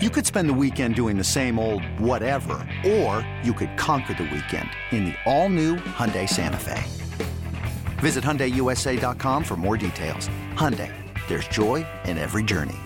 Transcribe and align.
You 0.00 0.10
could 0.10 0.24
spend 0.24 0.48
the 0.48 0.54
weekend 0.54 0.94
doing 0.94 1.18
the 1.18 1.24
same 1.24 1.58
old 1.58 1.82
whatever, 1.98 2.64
or 2.86 3.28
you 3.42 3.52
could 3.52 3.76
conquer 3.76 4.14
the 4.14 4.30
weekend 4.32 4.70
in 4.92 5.06
the 5.06 5.14
all-new 5.26 5.74
Hyundai 5.74 6.28
Santa 6.28 6.56
Fe. 6.56 6.84
Visit 7.98 8.22
HyundaiUSA.com 8.22 9.42
for 9.42 9.56
more 9.56 9.76
details. 9.76 10.28
Hyundai, 10.54 10.94
there's 11.26 11.48
joy 11.48 11.84
in 12.04 12.16
every 12.16 12.44
journey. 12.44 12.76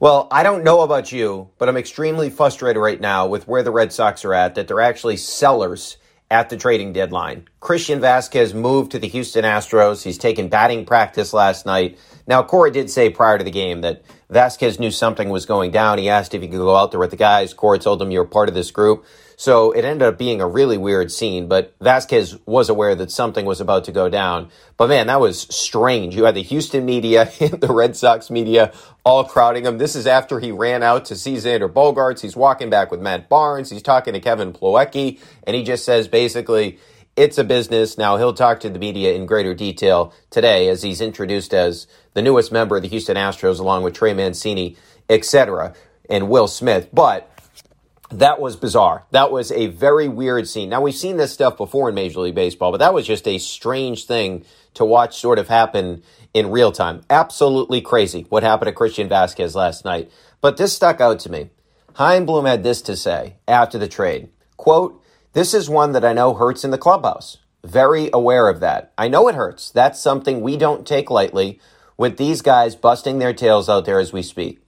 Well, 0.00 0.28
I 0.30 0.42
don't 0.42 0.64
know 0.64 0.82
about 0.82 1.10
you, 1.10 1.48
but 1.56 1.70
I'm 1.70 1.78
extremely 1.78 2.28
frustrated 2.28 2.78
right 2.78 3.00
now 3.00 3.26
with 3.26 3.48
where 3.48 3.62
the 3.62 3.70
Red 3.70 3.90
Sox 3.90 4.22
are 4.22 4.34
at, 4.34 4.54
that 4.54 4.68
they're 4.68 4.82
actually 4.82 5.16
sellers 5.16 5.96
at 6.30 6.50
the 6.50 6.58
trading 6.58 6.92
deadline. 6.92 7.48
Christian 7.64 7.98
Vázquez 7.98 8.52
moved 8.52 8.92
to 8.92 8.98
the 8.98 9.08
Houston 9.08 9.42
Astros. 9.42 10.02
He's 10.02 10.18
taken 10.18 10.50
batting 10.50 10.84
practice 10.84 11.32
last 11.32 11.64
night. 11.64 11.98
Now, 12.26 12.42
Cora 12.42 12.70
did 12.70 12.90
say 12.90 13.08
prior 13.08 13.38
to 13.38 13.44
the 13.44 13.50
game 13.50 13.80
that 13.80 14.02
Vázquez 14.30 14.78
knew 14.78 14.90
something 14.90 15.30
was 15.30 15.46
going 15.46 15.70
down. 15.70 15.96
He 15.96 16.10
asked 16.10 16.34
if 16.34 16.42
he 16.42 16.48
could 16.48 16.58
go 16.58 16.76
out 16.76 16.90
there 16.90 17.00
with 17.00 17.10
the 17.10 17.16
guys. 17.16 17.54
Cora 17.54 17.78
told 17.78 18.02
him 18.02 18.10
you're 18.10 18.26
part 18.26 18.50
of 18.50 18.54
this 18.54 18.70
group. 18.70 19.06
So 19.36 19.72
it 19.72 19.82
ended 19.82 20.06
up 20.06 20.18
being 20.18 20.42
a 20.42 20.46
really 20.46 20.76
weird 20.76 21.10
scene, 21.10 21.48
but 21.48 21.76
Vázquez 21.78 22.38
was 22.44 22.68
aware 22.68 22.94
that 22.96 23.10
something 23.10 23.46
was 23.46 23.62
about 23.62 23.84
to 23.84 23.92
go 23.92 24.10
down. 24.10 24.50
But 24.76 24.90
man, 24.90 25.06
that 25.06 25.20
was 25.20 25.40
strange. 25.40 26.14
You 26.14 26.24
had 26.24 26.34
the 26.34 26.42
Houston 26.42 26.84
media 26.84 27.32
and 27.40 27.62
the 27.62 27.72
Red 27.72 27.96
Sox 27.96 28.30
media 28.30 28.74
all 29.06 29.24
crowding 29.24 29.64
him. 29.64 29.78
This 29.78 29.96
is 29.96 30.06
after 30.06 30.38
he 30.38 30.52
ran 30.52 30.82
out 30.82 31.06
to 31.06 31.16
see 31.16 31.36
Xander 31.36 31.72
Bogaerts. 31.72 32.20
He's 32.20 32.36
walking 32.36 32.68
back 32.68 32.90
with 32.90 33.00
Matt 33.00 33.30
Barnes. 33.30 33.70
He's 33.70 33.82
talking 33.82 34.12
to 34.12 34.20
Kevin 34.20 34.52
Plawecki, 34.52 35.18
and 35.44 35.56
he 35.56 35.62
just 35.62 35.86
says 35.86 36.08
basically, 36.08 36.78
it's 37.16 37.38
a 37.38 37.44
business. 37.44 37.96
Now 37.96 38.16
he'll 38.16 38.34
talk 38.34 38.60
to 38.60 38.70
the 38.70 38.78
media 38.78 39.14
in 39.14 39.26
greater 39.26 39.54
detail 39.54 40.12
today 40.30 40.68
as 40.68 40.82
he's 40.82 41.00
introduced 41.00 41.54
as 41.54 41.86
the 42.14 42.22
newest 42.22 42.52
member 42.52 42.76
of 42.76 42.82
the 42.82 42.88
Houston 42.88 43.16
Astros 43.16 43.60
along 43.60 43.82
with 43.82 43.94
Trey 43.94 44.14
Mancini, 44.14 44.76
etc., 45.08 45.74
and 46.10 46.28
Will 46.28 46.48
Smith. 46.48 46.88
But 46.92 47.30
that 48.10 48.40
was 48.40 48.56
bizarre. 48.56 49.04
That 49.10 49.30
was 49.30 49.50
a 49.52 49.68
very 49.68 50.08
weird 50.08 50.48
scene. 50.48 50.68
Now 50.68 50.80
we've 50.80 50.94
seen 50.94 51.16
this 51.16 51.32
stuff 51.32 51.56
before 51.56 51.88
in 51.88 51.94
Major 51.94 52.20
League 52.20 52.34
Baseball, 52.34 52.70
but 52.70 52.78
that 52.78 52.94
was 52.94 53.06
just 53.06 53.26
a 53.26 53.38
strange 53.38 54.04
thing 54.06 54.44
to 54.74 54.84
watch 54.84 55.18
sort 55.18 55.38
of 55.38 55.48
happen 55.48 56.02
in 56.32 56.50
real 56.50 56.72
time. 56.72 57.02
Absolutely 57.08 57.80
crazy 57.80 58.26
what 58.28 58.42
happened 58.42 58.68
to 58.68 58.72
Christian 58.72 59.08
Vázquez 59.08 59.54
last 59.54 59.84
night. 59.84 60.10
But 60.40 60.56
this 60.56 60.74
stuck 60.74 61.00
out 61.00 61.20
to 61.20 61.30
me. 61.30 61.50
Chaim 61.94 62.26
Bloom 62.26 62.44
had 62.44 62.64
this 62.64 62.82
to 62.82 62.96
say 62.96 63.36
after 63.46 63.78
the 63.78 63.88
trade. 63.88 64.28
Quote, 64.56 65.00
this 65.34 65.52
is 65.52 65.68
one 65.68 65.92
that 65.92 66.04
I 66.04 66.12
know 66.12 66.34
hurts 66.34 66.64
in 66.64 66.70
the 66.70 66.78
clubhouse. 66.78 67.38
Very 67.64 68.08
aware 68.12 68.48
of 68.48 68.60
that. 68.60 68.92
I 68.96 69.08
know 69.08 69.28
it 69.28 69.34
hurts. 69.34 69.70
That's 69.70 70.00
something 70.00 70.40
we 70.40 70.56
don't 70.56 70.86
take 70.86 71.10
lightly 71.10 71.60
with 71.96 72.16
these 72.16 72.40
guys 72.40 72.76
busting 72.76 73.18
their 73.18 73.32
tails 73.32 73.68
out 73.68 73.84
there 73.84 73.98
as 73.98 74.12
we 74.12 74.22
speak. 74.22 74.60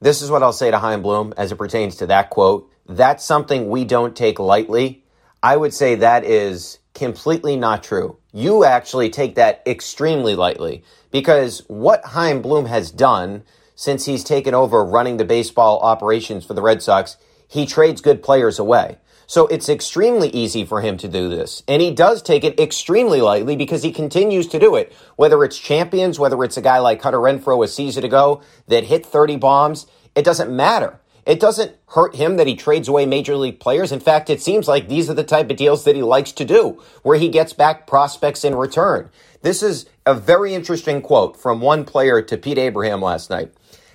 This 0.00 0.20
is 0.20 0.30
what 0.30 0.42
I'll 0.42 0.52
say 0.52 0.70
to 0.70 0.78
Chaim 0.78 1.00
Bloom 1.00 1.32
as 1.36 1.52
it 1.52 1.56
pertains 1.56 1.96
to 1.96 2.06
that 2.06 2.28
quote. 2.28 2.70
That's 2.86 3.24
something 3.24 3.70
we 3.70 3.84
don't 3.84 4.16
take 4.16 4.38
lightly. 4.38 5.04
I 5.42 5.56
would 5.56 5.72
say 5.72 5.94
that 5.94 6.24
is 6.24 6.78
completely 6.92 7.56
not 7.56 7.82
true. 7.82 8.18
You 8.32 8.64
actually 8.64 9.10
take 9.10 9.36
that 9.36 9.62
extremely 9.66 10.34
lightly 10.34 10.84
because 11.10 11.62
what 11.68 12.04
Chaim 12.04 12.42
Bloom 12.42 12.66
has 12.66 12.90
done 12.90 13.44
since 13.74 14.04
he's 14.04 14.24
taken 14.24 14.54
over 14.54 14.84
running 14.84 15.16
the 15.16 15.24
baseball 15.24 15.80
operations 15.80 16.44
for 16.44 16.54
the 16.54 16.62
Red 16.62 16.82
Sox, 16.82 17.16
he 17.48 17.64
trades 17.64 18.00
good 18.00 18.22
players 18.22 18.58
away. 18.58 18.98
So 19.26 19.46
it's 19.46 19.68
extremely 19.68 20.28
easy 20.28 20.64
for 20.64 20.80
him 20.80 20.96
to 20.98 21.08
do 21.08 21.28
this. 21.28 21.62
And 21.68 21.80
he 21.80 21.90
does 21.90 22.22
take 22.22 22.44
it 22.44 22.58
extremely 22.58 23.20
lightly 23.20 23.56
because 23.56 23.82
he 23.82 23.92
continues 23.92 24.46
to 24.48 24.58
do 24.58 24.74
it. 24.76 24.92
Whether 25.16 25.42
it's 25.44 25.58
champions, 25.58 26.18
whether 26.18 26.42
it's 26.44 26.56
a 26.56 26.62
guy 26.62 26.78
like 26.78 27.02
Hunter 27.02 27.18
Renfroe 27.18 27.64
a 27.64 27.68
season 27.68 28.04
ago 28.04 28.42
that 28.68 28.84
hit 28.84 29.06
30 29.06 29.36
bombs, 29.36 29.86
it 30.14 30.24
doesn't 30.24 30.54
matter. 30.54 30.98
It 31.24 31.38
doesn't 31.38 31.76
hurt 31.90 32.16
him 32.16 32.36
that 32.36 32.48
he 32.48 32.56
trades 32.56 32.88
away 32.88 33.06
major 33.06 33.36
league 33.36 33.60
players. 33.60 33.92
In 33.92 34.00
fact, 34.00 34.28
it 34.28 34.42
seems 34.42 34.66
like 34.66 34.88
these 34.88 35.08
are 35.08 35.14
the 35.14 35.22
type 35.22 35.50
of 35.50 35.56
deals 35.56 35.84
that 35.84 35.94
he 35.94 36.02
likes 36.02 36.32
to 36.32 36.44
do, 36.44 36.82
where 37.02 37.18
he 37.18 37.28
gets 37.28 37.52
back 37.52 37.86
prospects 37.86 38.44
in 38.44 38.56
return. 38.56 39.08
This 39.42 39.62
is 39.62 39.86
a 40.04 40.14
very 40.14 40.52
interesting 40.52 41.00
quote 41.00 41.36
from 41.36 41.60
one 41.60 41.84
player 41.84 42.22
to 42.22 42.36
Pete 42.36 42.58
Abraham 42.58 43.00
last 43.00 43.30
night. 43.30 43.52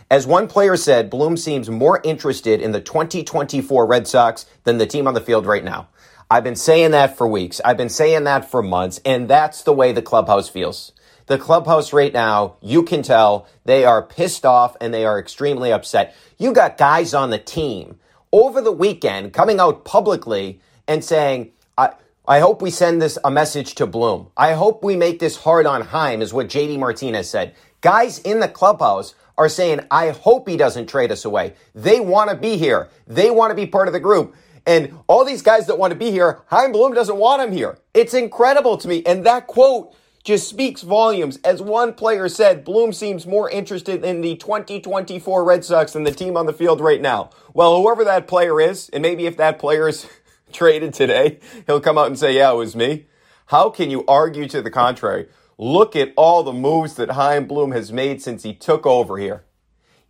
As 0.09 0.25
one 0.25 0.47
player 0.47 0.77
said, 0.77 1.09
Bloom 1.09 1.35
seems 1.35 1.69
more 1.69 1.99
interested 2.01 2.61
in 2.61 2.71
the 2.71 2.79
2024 2.79 3.85
Red 3.85 4.07
Sox 4.07 4.45
than 4.63 4.77
the 4.77 4.85
team 4.85 5.05
on 5.05 5.13
the 5.13 5.21
field 5.21 5.45
right 5.45 5.63
now. 5.63 5.89
I've 6.31 6.45
been 6.45 6.55
saying 6.55 6.91
that 6.91 7.17
for 7.17 7.27
weeks. 7.27 7.59
I've 7.65 7.75
been 7.75 7.89
saying 7.89 8.23
that 8.23 8.49
for 8.49 8.63
months, 8.63 9.01
and 9.03 9.27
that's 9.27 9.63
the 9.63 9.73
way 9.73 9.91
the 9.91 10.01
clubhouse 10.01 10.47
feels. 10.47 10.93
The 11.25 11.37
clubhouse 11.37 11.91
right 11.91 12.13
now, 12.13 12.55
you 12.61 12.83
can 12.83 13.01
tell 13.01 13.47
they 13.65 13.83
are 13.83 14.01
pissed 14.01 14.45
off 14.45 14.77
and 14.79 14.93
they 14.93 15.05
are 15.05 15.19
extremely 15.19 15.73
upset. 15.73 16.15
You 16.37 16.53
got 16.53 16.77
guys 16.77 17.13
on 17.13 17.29
the 17.29 17.37
team 17.37 17.99
over 18.31 18.61
the 18.61 18.71
weekend 18.71 19.33
coming 19.33 19.59
out 19.59 19.83
publicly 19.83 20.61
and 20.87 21.03
saying, 21.03 21.51
I, 21.77 21.95
I 22.25 22.39
hope 22.39 22.61
we 22.61 22.71
send 22.71 23.01
this 23.01 23.17
a 23.25 23.31
message 23.31 23.75
to 23.75 23.85
Bloom. 23.85 24.27
I 24.37 24.53
hope 24.53 24.85
we 24.85 24.95
make 24.95 25.19
this 25.19 25.35
hard 25.35 25.65
on 25.65 25.81
Chaim, 25.81 26.21
is 26.21 26.33
what 26.33 26.47
JD 26.47 26.79
Martinez 26.79 27.29
said. 27.29 27.55
Guys 27.81 28.19
in 28.19 28.39
the 28.39 28.47
clubhouse 28.47 29.13
are 29.37 29.49
saying, 29.49 29.81
I 29.91 30.09
hope 30.09 30.47
he 30.47 30.57
doesn't 30.57 30.87
trade 30.87 31.11
us 31.11 31.25
away. 31.25 31.53
They 31.75 31.99
want 31.99 32.29
to 32.29 32.35
be 32.35 32.57
here. 32.57 32.89
They 33.05 33.29
want 33.29 33.51
to 33.51 33.55
be 33.55 33.67
part 33.67 33.87
of 33.87 33.93
the 33.93 33.99
group. 33.99 34.35
And 34.65 34.97
all 35.07 35.23
these 35.23 35.41
guys 35.41 35.67
that 35.67 35.77
want 35.77 35.91
to 35.91 35.99
be 35.99 36.11
here, 36.11 36.41
Chaim 36.47 36.71
Bloom 36.71 36.93
doesn't 36.93 37.15
want 37.15 37.41
him 37.41 37.51
here. 37.51 37.77
It's 37.93 38.13
incredible 38.13 38.77
to 38.77 38.87
me. 38.87 39.01
And 39.05 39.25
that 39.25 39.47
quote 39.47 39.95
just 40.25 40.49
speaks 40.49 40.81
volumes. 40.81 41.39
As 41.45 41.61
one 41.61 41.93
player 41.93 42.27
said, 42.27 42.65
Bloom 42.65 42.91
seems 42.91 43.25
more 43.25 43.49
interested 43.49 44.03
in 44.03 44.19
the 44.19 44.35
2024 44.35 45.43
Red 45.45 45.63
Sox 45.63 45.93
than 45.93 46.03
the 46.03 46.11
team 46.11 46.35
on 46.35 46.47
the 46.47 46.53
field 46.53 46.81
right 46.81 46.99
now. 46.99 47.29
Well, 47.53 47.81
whoever 47.81 48.03
that 48.03 48.27
player 48.27 48.59
is, 48.59 48.89
and 48.89 49.01
maybe 49.01 49.25
if 49.25 49.37
that 49.37 49.57
player 49.57 49.87
is 49.87 50.05
traded 50.51 50.93
today, 50.93 51.39
he'll 51.65 51.79
come 51.79 51.97
out 51.97 52.07
and 52.07 52.19
say, 52.19 52.35
yeah, 52.35 52.51
it 52.51 52.57
was 52.57 52.75
me. 52.75 53.05
How 53.45 53.69
can 53.69 53.89
you 53.89 54.03
argue 54.05 54.49
to 54.49 54.61
the 54.61 54.69
contrary? 54.69 55.29
Look 55.59 55.95
at 55.95 56.13
all 56.15 56.43
the 56.43 56.53
moves 56.53 56.93
that 56.95 57.09
Chaim 57.09 57.47
Bloom 57.47 57.71
has 57.71 57.91
made 57.91 58.21
since 58.21 58.43
he 58.43 58.53
took 58.53 58.85
over 58.85 59.17
here. 59.17 59.43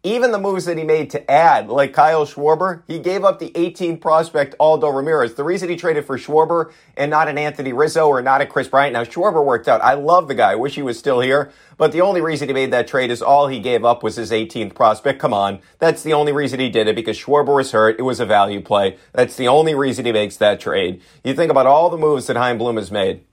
Even 0.03 0.31
the 0.31 0.39
moves 0.39 0.65
that 0.65 0.77
he 0.77 0.83
made 0.83 1.09
to 1.11 1.31
add, 1.31 1.69
like 1.69 1.93
Kyle 1.93 2.25
Schwarber, 2.25 2.83
he 2.85 2.99
gave 2.99 3.23
up 3.23 3.39
the 3.39 3.53
18 3.55 3.97
prospect 3.97 4.55
Aldo 4.59 4.89
Ramirez. 4.89 5.35
The 5.35 5.45
reason 5.45 5.69
he 5.69 5.77
traded 5.77 6.05
for 6.05 6.17
Schwarber 6.17 6.73
and 6.97 7.09
not 7.09 7.29
an 7.29 7.37
Anthony 7.37 7.71
Rizzo 7.71 8.07
or 8.07 8.21
not 8.21 8.41
a 8.41 8.45
Kris 8.45 8.67
Bryant. 8.67 8.91
Now, 8.91 9.05
Schwarber 9.05 9.43
worked 9.43 9.69
out. 9.69 9.81
I 9.81 9.93
love 9.93 10.27
the 10.27 10.35
guy. 10.35 10.51
I 10.51 10.55
wish 10.55 10.75
he 10.75 10.81
was 10.81 10.99
still 10.99 11.21
here. 11.21 11.49
But 11.77 11.93
the 11.93 12.01
only 12.01 12.19
reason 12.19 12.49
he 12.49 12.53
made 12.53 12.71
that 12.71 12.87
trade 12.87 13.09
is 13.09 13.21
all 13.21 13.47
he 13.47 13.59
gave 13.59 13.85
up 13.85 14.03
was 14.03 14.17
his 14.17 14.31
18th 14.31 14.75
prospect. 14.75 15.19
Come 15.19 15.33
on. 15.33 15.59
That's 15.79 16.03
the 16.03 16.13
only 16.13 16.33
reason 16.33 16.59
he 16.59 16.69
did 16.69 16.89
it 16.89 16.95
because 16.95 17.17
Schwarber 17.17 17.55
was 17.55 17.71
hurt. 17.71 17.99
It 17.99 18.03
was 18.03 18.19
a 18.19 18.25
value 18.25 18.61
play. 18.61 18.97
That's 19.13 19.37
the 19.37 19.47
only 19.47 19.75
reason 19.75 20.05
he 20.05 20.11
makes 20.11 20.35
that 20.37 20.59
trade. 20.59 21.01
You 21.23 21.33
think 21.33 21.51
about 21.51 21.67
all 21.67 21.89
the 21.89 21.97
moves 21.97 22.27
that 22.27 22.35
Chaim 22.35 22.57
Bloom 22.57 22.75
has 22.75 22.91
made. 22.91 23.23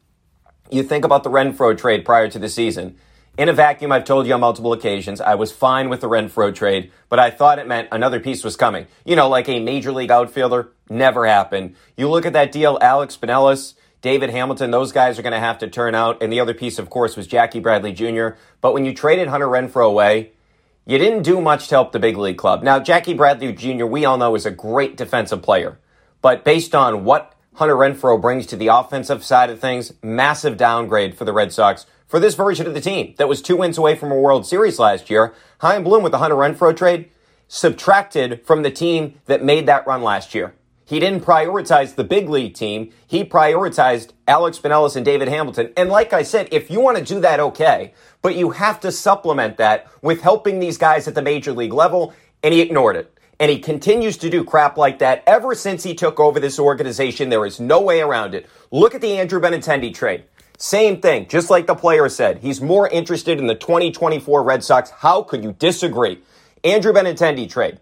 You 0.70 0.82
think 0.82 1.04
about 1.04 1.24
the 1.24 1.30
Renfroe 1.30 1.76
trade 1.76 2.04
prior 2.04 2.28
to 2.28 2.38
the 2.38 2.48
season. 2.48 2.96
In 3.36 3.48
a 3.48 3.52
vacuum, 3.52 3.92
I've 3.92 4.04
told 4.04 4.26
you 4.26 4.34
on 4.34 4.40
multiple 4.40 4.72
occasions, 4.72 5.20
I 5.20 5.34
was 5.34 5.50
fine 5.50 5.88
with 5.88 6.00
the 6.00 6.08
Renfroe 6.08 6.54
trade, 6.54 6.92
but 7.08 7.18
I 7.18 7.30
thought 7.30 7.58
it 7.58 7.66
meant 7.66 7.88
another 7.90 8.20
piece 8.20 8.44
was 8.44 8.56
coming. 8.56 8.86
You 9.04 9.16
know, 9.16 9.28
like 9.28 9.48
a 9.48 9.60
major 9.60 9.92
league 9.92 10.10
outfielder, 10.10 10.70
never 10.88 11.26
happened. 11.26 11.74
You 11.96 12.08
look 12.08 12.26
at 12.26 12.32
that 12.32 12.52
deal, 12.52 12.78
Alex 12.80 13.18
Binelas, 13.20 13.74
David 14.00 14.30
Hamilton, 14.30 14.70
those 14.70 14.92
guys 14.92 15.18
are 15.18 15.22
going 15.22 15.32
to 15.32 15.40
have 15.40 15.58
to 15.58 15.68
turn 15.68 15.94
out. 15.94 16.22
And 16.22 16.32
the 16.32 16.38
other 16.38 16.54
piece, 16.54 16.78
of 16.78 16.90
course, 16.90 17.16
was 17.16 17.26
Jackie 17.26 17.60
Bradley 17.60 17.92
Jr. 17.92 18.36
But 18.60 18.72
when 18.72 18.84
you 18.84 18.94
traded 18.94 19.28
Hunter 19.28 19.48
Renfroe 19.48 19.88
away, 19.88 20.30
you 20.86 20.98
didn't 20.98 21.22
do 21.22 21.40
much 21.40 21.68
to 21.68 21.74
help 21.74 21.92
the 21.92 21.98
big 21.98 22.16
league 22.16 22.38
club. 22.38 22.62
Now, 22.62 22.78
Jackie 22.78 23.14
Bradley 23.14 23.52
Jr., 23.52 23.86
we 23.86 24.04
all 24.04 24.16
know, 24.16 24.34
is 24.34 24.46
a 24.46 24.50
great 24.50 24.96
defensive 24.96 25.42
player. 25.42 25.78
But 26.22 26.44
based 26.44 26.74
on 26.74 27.04
what 27.04 27.33
Hunter 27.54 27.76
Renfroe 27.76 28.20
brings 28.20 28.46
to 28.46 28.56
the 28.56 28.66
offensive 28.66 29.24
side 29.24 29.48
of 29.48 29.60
things, 29.60 29.92
massive 30.02 30.56
downgrade 30.56 31.16
for 31.16 31.24
the 31.24 31.32
Red 31.32 31.52
Sox 31.52 31.86
for 32.08 32.18
this 32.18 32.34
version 32.34 32.66
of 32.66 32.74
the 32.74 32.80
team 32.80 33.14
that 33.16 33.28
was 33.28 33.40
two 33.40 33.56
wins 33.56 33.78
away 33.78 33.94
from 33.94 34.10
a 34.10 34.18
World 34.18 34.44
Series 34.44 34.80
last 34.80 35.08
year. 35.08 35.32
Chaim 35.58 35.84
Bloom 35.84 36.02
with 36.02 36.10
the 36.10 36.18
Hunter 36.18 36.34
Renfroe 36.34 36.76
trade 36.76 37.10
subtracted 37.46 38.44
from 38.44 38.62
the 38.62 38.72
team 38.72 39.20
that 39.26 39.44
made 39.44 39.66
that 39.66 39.86
run 39.86 40.02
last 40.02 40.34
year. 40.34 40.54
He 40.84 40.98
didn't 40.98 41.24
prioritize 41.24 41.94
the 41.94 42.02
big 42.02 42.28
league 42.28 42.54
team. 42.54 42.92
He 43.06 43.24
prioritized 43.24 44.10
Alex 44.26 44.58
Binelas 44.58 44.96
and 44.96 45.04
David 45.04 45.28
Hamilton. 45.28 45.72
And 45.76 45.88
like 45.88 46.12
I 46.12 46.24
said, 46.24 46.48
if 46.50 46.72
you 46.72 46.80
want 46.80 46.98
to 46.98 47.04
do 47.04 47.20
that, 47.20 47.38
okay. 47.38 47.94
But 48.20 48.34
you 48.34 48.50
have 48.50 48.80
to 48.80 48.90
supplement 48.90 49.58
that 49.58 49.86
with 50.02 50.22
helping 50.22 50.58
these 50.58 50.76
guys 50.76 51.06
at 51.06 51.14
the 51.14 51.22
major 51.22 51.52
league 51.52 51.72
level. 51.72 52.12
And 52.42 52.52
he 52.52 52.60
ignored 52.60 52.96
it. 52.96 53.16
And 53.40 53.50
he 53.50 53.58
continues 53.58 54.16
to 54.18 54.30
do 54.30 54.44
crap 54.44 54.76
like 54.76 55.00
that 55.00 55.24
ever 55.26 55.54
since 55.54 55.82
he 55.82 55.94
took 55.94 56.20
over 56.20 56.38
this 56.38 56.58
organization. 56.58 57.28
There 57.28 57.46
is 57.46 57.58
no 57.58 57.80
way 57.80 58.00
around 58.00 58.34
it. 58.34 58.48
Look 58.70 58.94
at 58.94 59.00
the 59.00 59.18
Andrew 59.18 59.40
Benintendi 59.40 59.92
trade. 59.92 60.24
Same 60.56 61.00
thing, 61.00 61.26
just 61.28 61.50
like 61.50 61.66
the 61.66 61.74
player 61.74 62.08
said. 62.08 62.38
He's 62.38 62.60
more 62.60 62.88
interested 62.88 63.38
in 63.38 63.48
the 63.48 63.56
2024 63.56 64.42
Red 64.42 64.62
Sox. 64.62 64.90
How 64.90 65.22
could 65.22 65.42
you 65.42 65.52
disagree? 65.52 66.20
Andrew 66.62 66.92
Benintendi 66.92 67.50
trade. 67.50 67.80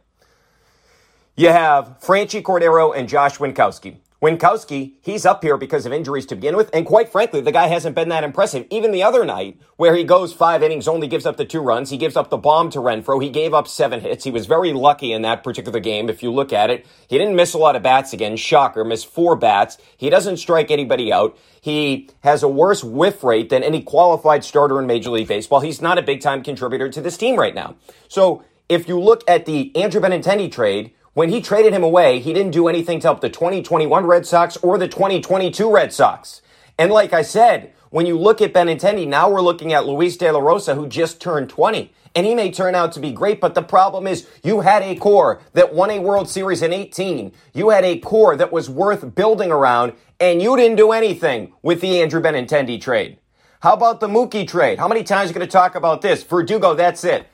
You 1.37 1.49
have 1.49 1.99
Franchy 2.01 2.43
Cordero 2.43 2.97
and 2.97 3.09
Josh 3.09 3.39
Winckowski. 3.39 3.97
Winckowski, 4.23 4.93
he's 5.01 5.27
up 5.27 5.43
here 5.43 5.57
because 5.57 5.85
of 5.85 5.93
injuries 5.93 6.27
to 6.27 6.37
begin 6.37 6.57
with, 6.57 6.71
and 6.73 6.87
quite 6.87 7.09
frankly, 7.09 7.41
the 7.41 7.51
guy 7.51 7.67
hasn't 7.67 7.97
been 7.97 8.09
that 8.11 8.23
impressive. 8.23 8.69
Even 8.71 8.93
the 8.93 9.03
other 9.03 9.25
night, 9.25 9.59
where 9.79 9.97
he 9.97 10.05
goes 10.05 10.33
five 10.33 10.63
innings, 10.63 10.87
only 10.87 11.09
gives 11.09 11.27
up 11.27 11.37
the 11.37 11.45
two 11.45 11.61
runs, 11.61 11.91
he 11.91 11.97
gives 11.97 12.15
up 12.15 12.31
the 12.31 12.37
bomb 12.37 12.71
to 12.71 12.79
Renfroe. 12.79 13.21
he 13.21 13.31
gave 13.31 13.53
up 13.53 13.67
seven 13.67 13.99
hits. 13.99 14.23
He 14.23 14.31
was 14.31 14.47
very 14.47 14.73
lucky 14.73 15.13
in 15.13 15.23
that 15.23 15.43
particular 15.43 15.81
game, 15.81 16.09
if 16.09 16.23
you 16.23 16.31
look 16.31 16.53
at 16.53 16.71
it. 16.71 16.87
He 17.09 17.19
didn't 17.19 17.35
miss 17.35 17.53
a 17.53 17.59
lot 17.59 17.75
of 17.75 17.83
bats 17.83 18.13
again, 18.13 18.37
shocker, 18.37 18.85
missed 18.85 19.09
four 19.09 19.35
bats. 19.35 19.77
He 19.97 20.09
doesn't 20.09 20.37
strike 20.37 20.71
anybody 20.71 21.13
out. 21.13 21.37
He 21.61 22.09
has 22.21 22.45
a 22.45 22.49
worse 22.49 22.85
whiff 22.85 23.25
rate 23.25 23.51
than 23.51 23.65
any 23.65 23.83
qualified 23.83 24.45
starter 24.45 24.79
in 24.79 24.87
Major 24.87 25.11
League 25.11 25.27
Baseball. 25.27 25.59
He's 25.59 25.83
not 25.83 25.99
a 25.99 26.03
big 26.03 26.21
time 26.21 26.45
contributor 26.45 26.89
to 26.91 27.01
this 27.01 27.17
team 27.17 27.37
right 27.37 27.57
now. 27.57 27.75
So, 28.07 28.45
if 28.69 28.87
you 28.87 29.01
look 29.01 29.29
at 29.29 29.47
the 29.47 29.75
Andrew 29.77 30.01
Benintendi 30.01 30.51
trade, 30.51 30.93
when 31.15 31.29
he 31.29 31.43
traded 31.43 31.75
him 31.75 31.83
away, 31.83 32.21
he 32.21 32.33
didn't 32.33 32.53
do 32.53 32.69
anything 32.69 33.01
to 33.01 33.09
help 33.09 33.21
the 33.21 33.29
2021 33.29 34.07
Red 34.07 34.27
Sox 34.27 34.57
or 34.59 34.79
the 34.79 34.89
2022 34.89 35.71
Red 35.71 35.93
Sox. 35.93 36.41
And 36.79 36.91
like 36.91 37.13
I 37.13 37.21
said, 37.21 37.75
when 37.91 38.07
you 38.07 38.19
look 38.19 38.41
at 38.41 38.55
Benintendi, 38.55 39.07
now 39.07 39.29
we're 39.29 39.43
looking 39.43 39.75
at 39.75 39.87
Luis 39.87 40.17
De 40.17 40.33
La 40.33 40.39
Rosa, 40.39 40.75
who 40.75 40.89
just 40.89 41.21
turned 41.21 41.51
20. 41.51 41.93
And 42.15 42.27
he 42.27 42.35
may 42.35 42.51
turn 42.51 42.75
out 42.75 42.93
to 42.93 43.01
be 43.01 43.13
great, 43.13 43.41
but 43.41 43.55
the 43.55 43.63
problem 43.63 44.07
is 44.07 44.27
you 44.43 44.61
had 44.61 44.83
a 44.83 44.97
core 44.97 45.41
that 45.53 45.75
won 45.75 45.91
a 45.91 45.99
World 45.99 46.29
Series 46.31 46.63
in 46.63 46.73
18. 46.73 47.33
You 47.53 47.69
had 47.69 47.85
a 47.85 47.99
core 47.99 48.37
that 48.37 48.53
was 48.53 48.71
worth 48.71 49.15
building 49.15 49.51
around, 49.51 49.93
and 50.19 50.41
you 50.41 50.57
didn't 50.57 50.77
do 50.77 50.93
anything 50.93 51.53
with 51.63 51.81
the 51.83 52.01
Andrew 52.01 52.23
Benintendi 52.23 52.81
trade. 52.81 53.19
How 53.61 53.75
about 53.75 54.01
the 54.01 54.09
Mookie 54.09 54.49
trade? 54.49 54.79
How 54.79 54.89
many 54.89 55.05
times 55.05 55.27
are 55.31 55.33
you 55.33 55.39
going 55.39 55.47
to 55.47 55.53
talk 55.53 55.75
about 55.75 56.03
this? 56.03 56.23
Verdugo, 56.23 56.75
that's 56.75 57.05
it. 57.05 57.27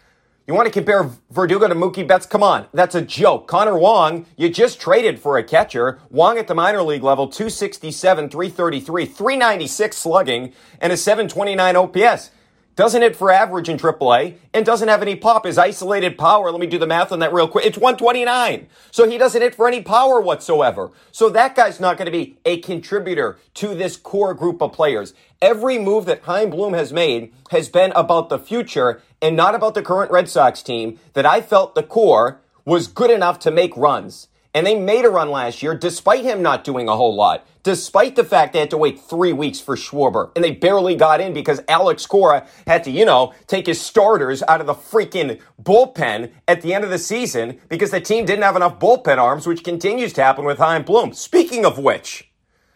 You 0.49 0.55
want 0.55 0.65
to 0.65 0.73
compare 0.73 1.11
Verdugo 1.31 1.69
to 1.69 1.75
Mookie 1.75 2.09
Betts? 2.09 2.25
Come 2.25 2.43
on. 2.43 2.69
That's 2.73 2.95
a 2.95 3.03
joke. 3.03 3.47
Connor 3.49 3.77
Wong, 3.77 4.25
you 4.39 4.49
just 4.49 4.81
traded 4.81 5.19
for 5.19 5.37
a 5.37 5.45
catcher. 5.45 6.01
Wong 6.09 6.39
at 6.39 6.47
the 6.47 6.55
minor 6.55 6.83
league 6.83 7.03
level, 7.03 7.29
267, 7.29 8.31
333, 8.31 9.05
396 9.05 9.95
slugging, 9.95 10.55
and 10.81 10.91
a 10.91 10.97
729 10.97 11.77
OPS. 11.77 12.31
Doesn't 12.79 13.03
hit 13.03 13.17
for 13.17 13.33
average 13.33 13.69
in 13.69 13.77
AAA 13.77 14.37
and 14.55 14.65
doesn't 14.65 14.87
have 14.87 15.03
any 15.03 15.17
pop. 15.17 15.47
His 15.47 15.59
isolated 15.59 16.17
power, 16.17 16.53
let 16.53 16.61
me 16.61 16.69
do 16.69 16.79
the 16.79 16.87
math 16.87 17.11
on 17.11 17.19
that 17.19 17.33
real 17.33 17.49
quick. 17.49 17.67
It's 17.67 17.77
129. 17.77 18.69
So 18.93 19.11
he 19.11 19.19
doesn't 19.19 19.43
hit 19.43 19.57
for 19.57 19.67
any 19.67 19.83
power 19.83 20.21
whatsoever. 20.21 20.93
So 21.11 21.29
that 21.31 21.57
guy's 21.57 21.81
not 21.81 21.97
going 21.97 22.07
to 22.07 22.13
be 22.13 22.39
a 22.45 22.61
contributor 22.61 23.37
to 23.55 23.75
this 23.75 23.97
core 23.97 24.33
group 24.33 24.63
of 24.63 24.73
players. 24.73 25.13
Every 25.43 25.77
move 25.77 26.05
that 26.05 26.23
Chaim 26.23 26.51
Bloom 26.51 26.73
has 26.75 26.93
made 26.93 27.33
has 27.51 27.69
been 27.69 27.91
about 27.97 28.29
the 28.29 28.39
future 28.39 29.03
and 29.21 29.35
not 29.35 29.57
about 29.57 29.75
the 29.75 29.83
current 29.83 30.13
Red 30.13 30.29
Sox 30.29 30.63
team 30.63 31.01
that 31.15 31.27
I 31.27 31.41
felt 31.41 31.75
the 31.75 31.83
core 31.83 32.41
was 32.65 32.87
good 32.87 33.11
enough 33.11 33.41
to 33.41 33.51
make 33.51 33.77
runs. 33.77 34.29
And 34.59 34.67
they 34.67 34.75
made 34.75 35.05
a 35.05 35.09
run 35.09 35.31
last 35.31 35.63
year 35.63 35.77
despite 35.77 36.25
him 36.25 36.43
not 36.43 36.65
doing 36.65 36.89
a 36.89 36.97
whole 36.97 37.15
lot, 37.15 37.47
despite 37.63 38.17
the 38.17 38.25
fact 38.25 38.53
they 38.53 38.59
had 38.59 38.71
to 38.71 38.77
wait 38.77 38.99
three 38.99 39.33
weeks 39.33 39.61
for 39.61 39.77
Schwarber. 39.77 40.33
And 40.35 40.45
they 40.45 40.51
barely 40.51 40.97
got 40.97 41.21
in 41.21 41.33
because 41.33 41.63
Alex 41.69 42.07
Cora 42.07 42.45
had 42.67 42.83
to, 42.83 42.91
you 42.91 43.05
know, 43.05 43.33
take 43.47 43.69
his 43.69 43.81
starters 43.81 44.43
out 44.49 44.61
of 44.61 44.67
the 44.67 44.75
freaking 44.75 45.41
bullpen 45.63 46.33
at 46.49 46.63
the 46.63 46.75
end 46.75 46.83
of 46.83 46.91
the 46.91 46.99
season 46.99 47.61
because 47.69 47.93
the 47.93 48.01
team 48.01 48.25
didn't 48.25 48.43
have 48.43 48.57
enough 48.57 48.81
bullpen 48.81 49.19
arms, 49.19 49.47
which 49.47 49.63
continues 49.63 50.13
to 50.15 50.25
happen 50.25 50.45
with 50.45 50.59
Chaim 50.59 50.83
Bloom. 50.83 51.13
Speaking 51.13 51.65
of 51.65 51.79
which, 51.79 52.29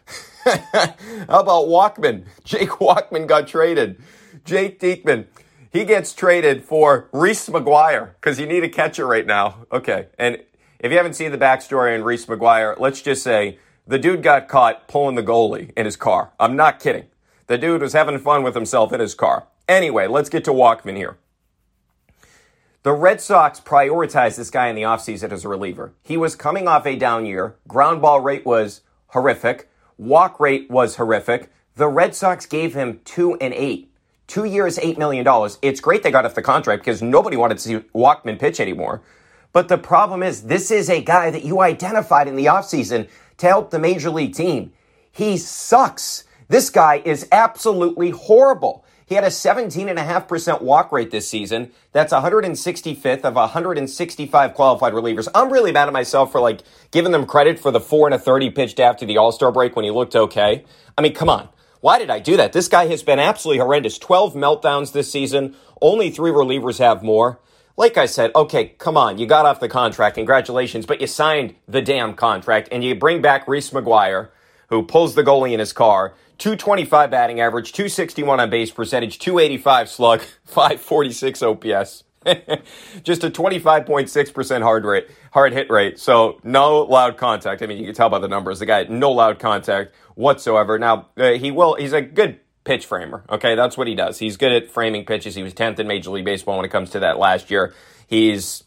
how 0.45 0.93
about 1.27 1.67
Walkman? 1.67 2.23
Jake 2.45 2.69
Walkman 2.69 3.27
got 3.27 3.45
traded. 3.49 4.01
Jake 4.45 4.79
Diekman 4.79 5.25
he 5.73 5.85
gets 5.85 6.13
traded 6.13 6.63
for 6.63 7.09
Reese 7.11 7.49
McGuire 7.49 8.13
because 8.13 8.39
you 8.39 8.45
need 8.45 8.63
a 8.63 8.69
catcher 8.69 9.07
right 9.07 9.25
now. 9.25 9.65
Okay. 9.71 10.07
And 10.19 10.37
if 10.83 10.91
you 10.91 10.97
haven't 10.97 11.13
seen 11.13 11.31
the 11.31 11.37
backstory 11.37 11.95
on 11.95 12.03
Reese 12.03 12.25
McGuire, 12.25 12.77
let's 12.77 13.01
just 13.01 13.23
say 13.23 13.57
the 13.87 13.97
dude 13.97 14.21
got 14.21 14.49
caught 14.49 14.89
pulling 14.89 15.15
the 15.15 15.23
goalie 15.23 15.71
in 15.77 15.85
his 15.85 15.95
car. 15.95 16.33
I'm 16.37 16.57
not 16.57 16.81
kidding. 16.81 17.05
The 17.47 17.57
dude 17.57 17.81
was 17.81 17.93
having 17.93 18.19
fun 18.19 18.43
with 18.43 18.53
himself 18.53 18.91
in 18.91 18.99
his 18.99 19.15
car. 19.15 19.47
Anyway, 19.67 20.07
let's 20.07 20.29
get 20.29 20.43
to 20.43 20.51
Walkman 20.51 20.97
here. 20.97 21.17
The 22.83 22.91
Red 22.91 23.21
Sox 23.21 23.61
prioritized 23.61 24.35
this 24.35 24.49
guy 24.49 24.67
in 24.67 24.75
the 24.75 24.81
offseason 24.81 25.31
as 25.31 25.45
a 25.45 25.49
reliever. 25.49 25.93
He 26.03 26.17
was 26.17 26.35
coming 26.35 26.67
off 26.67 26.85
a 26.85 26.97
down 26.97 27.25
year. 27.25 27.55
Ground 27.65 28.01
ball 28.01 28.19
rate 28.19 28.45
was 28.45 28.81
horrific. 29.07 29.69
Walk 29.97 30.37
rate 30.37 30.69
was 30.69 30.97
horrific. 30.97 31.49
The 31.75 31.87
Red 31.87 32.13
Sox 32.13 32.45
gave 32.45 32.73
him 32.73 32.99
two 33.05 33.35
and 33.35 33.53
eight. 33.53 33.89
Two 34.27 34.43
years, 34.45 34.77
$8 34.77 34.97
million. 34.97 35.25
It's 35.61 35.81
great 35.81 36.01
they 36.01 36.11
got 36.11 36.25
off 36.25 36.33
the 36.33 36.41
contract 36.41 36.81
because 36.81 37.01
nobody 37.01 37.37
wanted 37.37 37.57
to 37.57 37.63
see 37.63 37.75
Walkman 37.93 38.39
pitch 38.39 38.59
anymore. 38.59 39.01
But 39.53 39.67
the 39.67 39.77
problem 39.77 40.23
is, 40.23 40.43
this 40.43 40.71
is 40.71 40.89
a 40.89 41.01
guy 41.01 41.29
that 41.29 41.45
you 41.45 41.61
identified 41.61 42.27
in 42.27 42.35
the 42.35 42.45
offseason 42.45 43.07
to 43.37 43.47
help 43.47 43.69
the 43.69 43.79
major 43.79 44.09
league 44.09 44.33
team. 44.33 44.73
He 45.11 45.37
sucks. 45.37 46.25
This 46.49 46.69
guy 46.69 47.01
is 47.05 47.27
absolutely 47.31 48.09
horrible. 48.09 48.83
He 49.05 49.15
had 49.15 49.23
a 49.23 49.27
17.5% 49.27 50.61
walk 50.61 50.91
rate 50.91 51.11
this 51.11 51.27
season. 51.27 51.71
That's 51.91 52.11
165th 52.11 53.23
of 53.23 53.35
165 53.35 54.53
qualified 54.55 54.93
relievers. 54.93 55.27
I'm 55.35 55.51
really 55.51 55.71
mad 55.71 55.87
at 55.87 55.93
myself 55.93 56.31
for 56.31 56.41
like 56.41 56.61
giving 56.89 57.11
them 57.11 57.27
credit 57.27 57.59
for 57.59 57.69
the 57.69 57.79
four 57.79 58.07
and 58.07 58.15
a 58.15 58.19
30 58.19 58.49
pitched 58.51 58.79
after 58.79 59.05
the 59.05 59.17
All 59.17 59.31
Star 59.31 59.51
break 59.51 59.75
when 59.75 59.85
he 59.85 59.91
looked 59.91 60.15
okay. 60.15 60.65
I 60.97 61.01
mean, 61.01 61.13
come 61.13 61.29
on. 61.29 61.49
Why 61.81 61.99
did 61.99 62.09
I 62.09 62.19
do 62.19 62.37
that? 62.37 62.53
This 62.53 62.69
guy 62.69 62.87
has 62.87 63.03
been 63.03 63.19
absolutely 63.19 63.59
horrendous. 63.59 63.99
12 63.99 64.33
meltdowns 64.33 64.93
this 64.93 65.11
season. 65.11 65.55
Only 65.81 66.09
three 66.09 66.31
relievers 66.31 66.79
have 66.79 67.03
more. 67.03 67.39
Like 67.75 67.97
I 67.97 68.05
said, 68.05 68.31
okay, 68.35 68.75
come 68.77 68.97
on. 68.97 69.17
You 69.17 69.25
got 69.25 69.45
off 69.45 69.59
the 69.59 69.69
contract. 69.69 70.15
Congratulations. 70.15 70.85
But 70.85 71.01
you 71.01 71.07
signed 71.07 71.55
the 71.67 71.81
damn 71.81 72.13
contract 72.13 72.69
and 72.71 72.83
you 72.83 72.93
bring 72.93 73.21
back 73.21 73.47
Reese 73.47 73.71
McGuire, 73.71 74.29
who 74.69 74.83
pulls 74.83 75.15
the 75.15 75.23
goalie 75.23 75.53
in 75.53 75.59
his 75.59 75.73
car. 75.73 76.13
225 76.37 77.09
batting 77.09 77.39
average, 77.39 77.71
261 77.73 78.39
on 78.39 78.49
base 78.49 78.71
percentage, 78.71 79.17
285 79.19 79.89
slug, 79.89 80.21
546 80.45 81.41
OPS. 81.41 82.03
Just 83.03 83.23
a 83.23 83.29
25.6% 83.29 84.61
hard 84.61 84.85
rate, 84.85 85.07
hard 85.31 85.53
hit 85.53 85.69
rate. 85.69 85.99
So 85.99 86.39
no 86.43 86.81
loud 86.81 87.17
contact. 87.17 87.61
I 87.61 87.65
mean, 87.65 87.79
you 87.79 87.85
can 87.85 87.95
tell 87.95 88.09
by 88.09 88.19
the 88.19 88.27
numbers. 88.27 88.59
The 88.59 88.65
guy, 88.65 88.83
no 88.83 89.11
loud 89.11 89.39
contact 89.39 89.93
whatsoever. 90.15 90.79
Now, 90.79 91.09
uh, 91.17 91.31
he 91.31 91.51
will, 91.51 91.75
he's 91.75 91.93
a 91.93 92.01
good 92.01 92.39
pitch 92.63 92.85
framer. 92.85 93.23
Okay. 93.29 93.55
That's 93.55 93.77
what 93.77 93.87
he 93.87 93.95
does. 93.95 94.19
He's 94.19 94.37
good 94.37 94.51
at 94.51 94.69
framing 94.69 95.05
pitches. 95.05 95.35
He 95.35 95.43
was 95.43 95.53
10th 95.53 95.79
in 95.79 95.87
Major 95.87 96.11
League 96.11 96.25
Baseball 96.25 96.57
when 96.57 96.65
it 96.65 96.71
comes 96.71 96.89
to 96.91 96.99
that 96.99 97.17
last 97.17 97.51
year. 97.51 97.73
He's, 98.07 98.63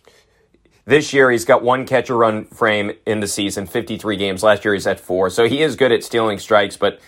this 0.84 1.12
year 1.12 1.30
he's 1.30 1.44
got 1.44 1.62
one 1.62 1.86
catcher 1.86 2.16
run 2.16 2.46
frame 2.46 2.92
in 3.06 3.20
the 3.20 3.26
season, 3.26 3.66
53 3.66 4.16
games. 4.16 4.42
Last 4.42 4.64
year 4.64 4.74
he's 4.74 4.86
at 4.86 5.00
four. 5.00 5.30
So 5.30 5.48
he 5.48 5.62
is 5.62 5.76
good 5.76 5.92
at 5.92 6.04
stealing 6.04 6.38
strikes, 6.38 6.76
but 6.76 7.00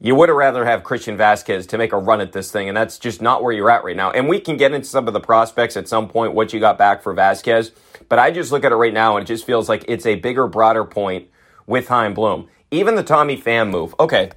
you 0.00 0.14
would 0.14 0.28
have 0.28 0.36
rather 0.36 0.64
have 0.64 0.84
Christian 0.84 1.16
Vázquez 1.16 1.66
to 1.68 1.78
make 1.78 1.92
a 1.92 1.98
run 1.98 2.20
at 2.20 2.32
this 2.32 2.52
thing, 2.52 2.68
and 2.68 2.76
that's 2.76 2.98
just 2.98 3.20
not 3.20 3.42
where 3.42 3.52
you're 3.52 3.70
at 3.70 3.82
right 3.82 3.96
now. 3.96 4.12
And 4.12 4.28
we 4.28 4.38
can 4.38 4.56
get 4.56 4.72
into 4.72 4.86
some 4.86 5.08
of 5.08 5.12
the 5.12 5.20
prospects 5.20 5.76
at 5.76 5.88
some 5.88 6.08
point, 6.08 6.34
what 6.34 6.52
you 6.52 6.60
got 6.60 6.78
back 6.78 7.02
for 7.02 7.14
Vázquez, 7.14 7.72
but 8.08 8.18
I 8.18 8.30
just 8.30 8.52
look 8.52 8.64
at 8.64 8.70
it 8.70 8.76
right 8.76 8.94
now 8.94 9.16
and 9.16 9.24
it 9.24 9.26
just 9.26 9.44
feels 9.44 9.68
like 9.68 9.84
it's 9.88 10.06
a 10.06 10.14
bigger, 10.14 10.46
broader 10.46 10.84
point 10.84 11.28
with 11.66 11.88
Chaim 11.88 12.14
Bloom. 12.14 12.48
Even 12.70 12.94
the 12.94 13.02
Tommy 13.02 13.36
Pham 13.36 13.70
move. 13.70 13.94
Okay, 13.98 14.30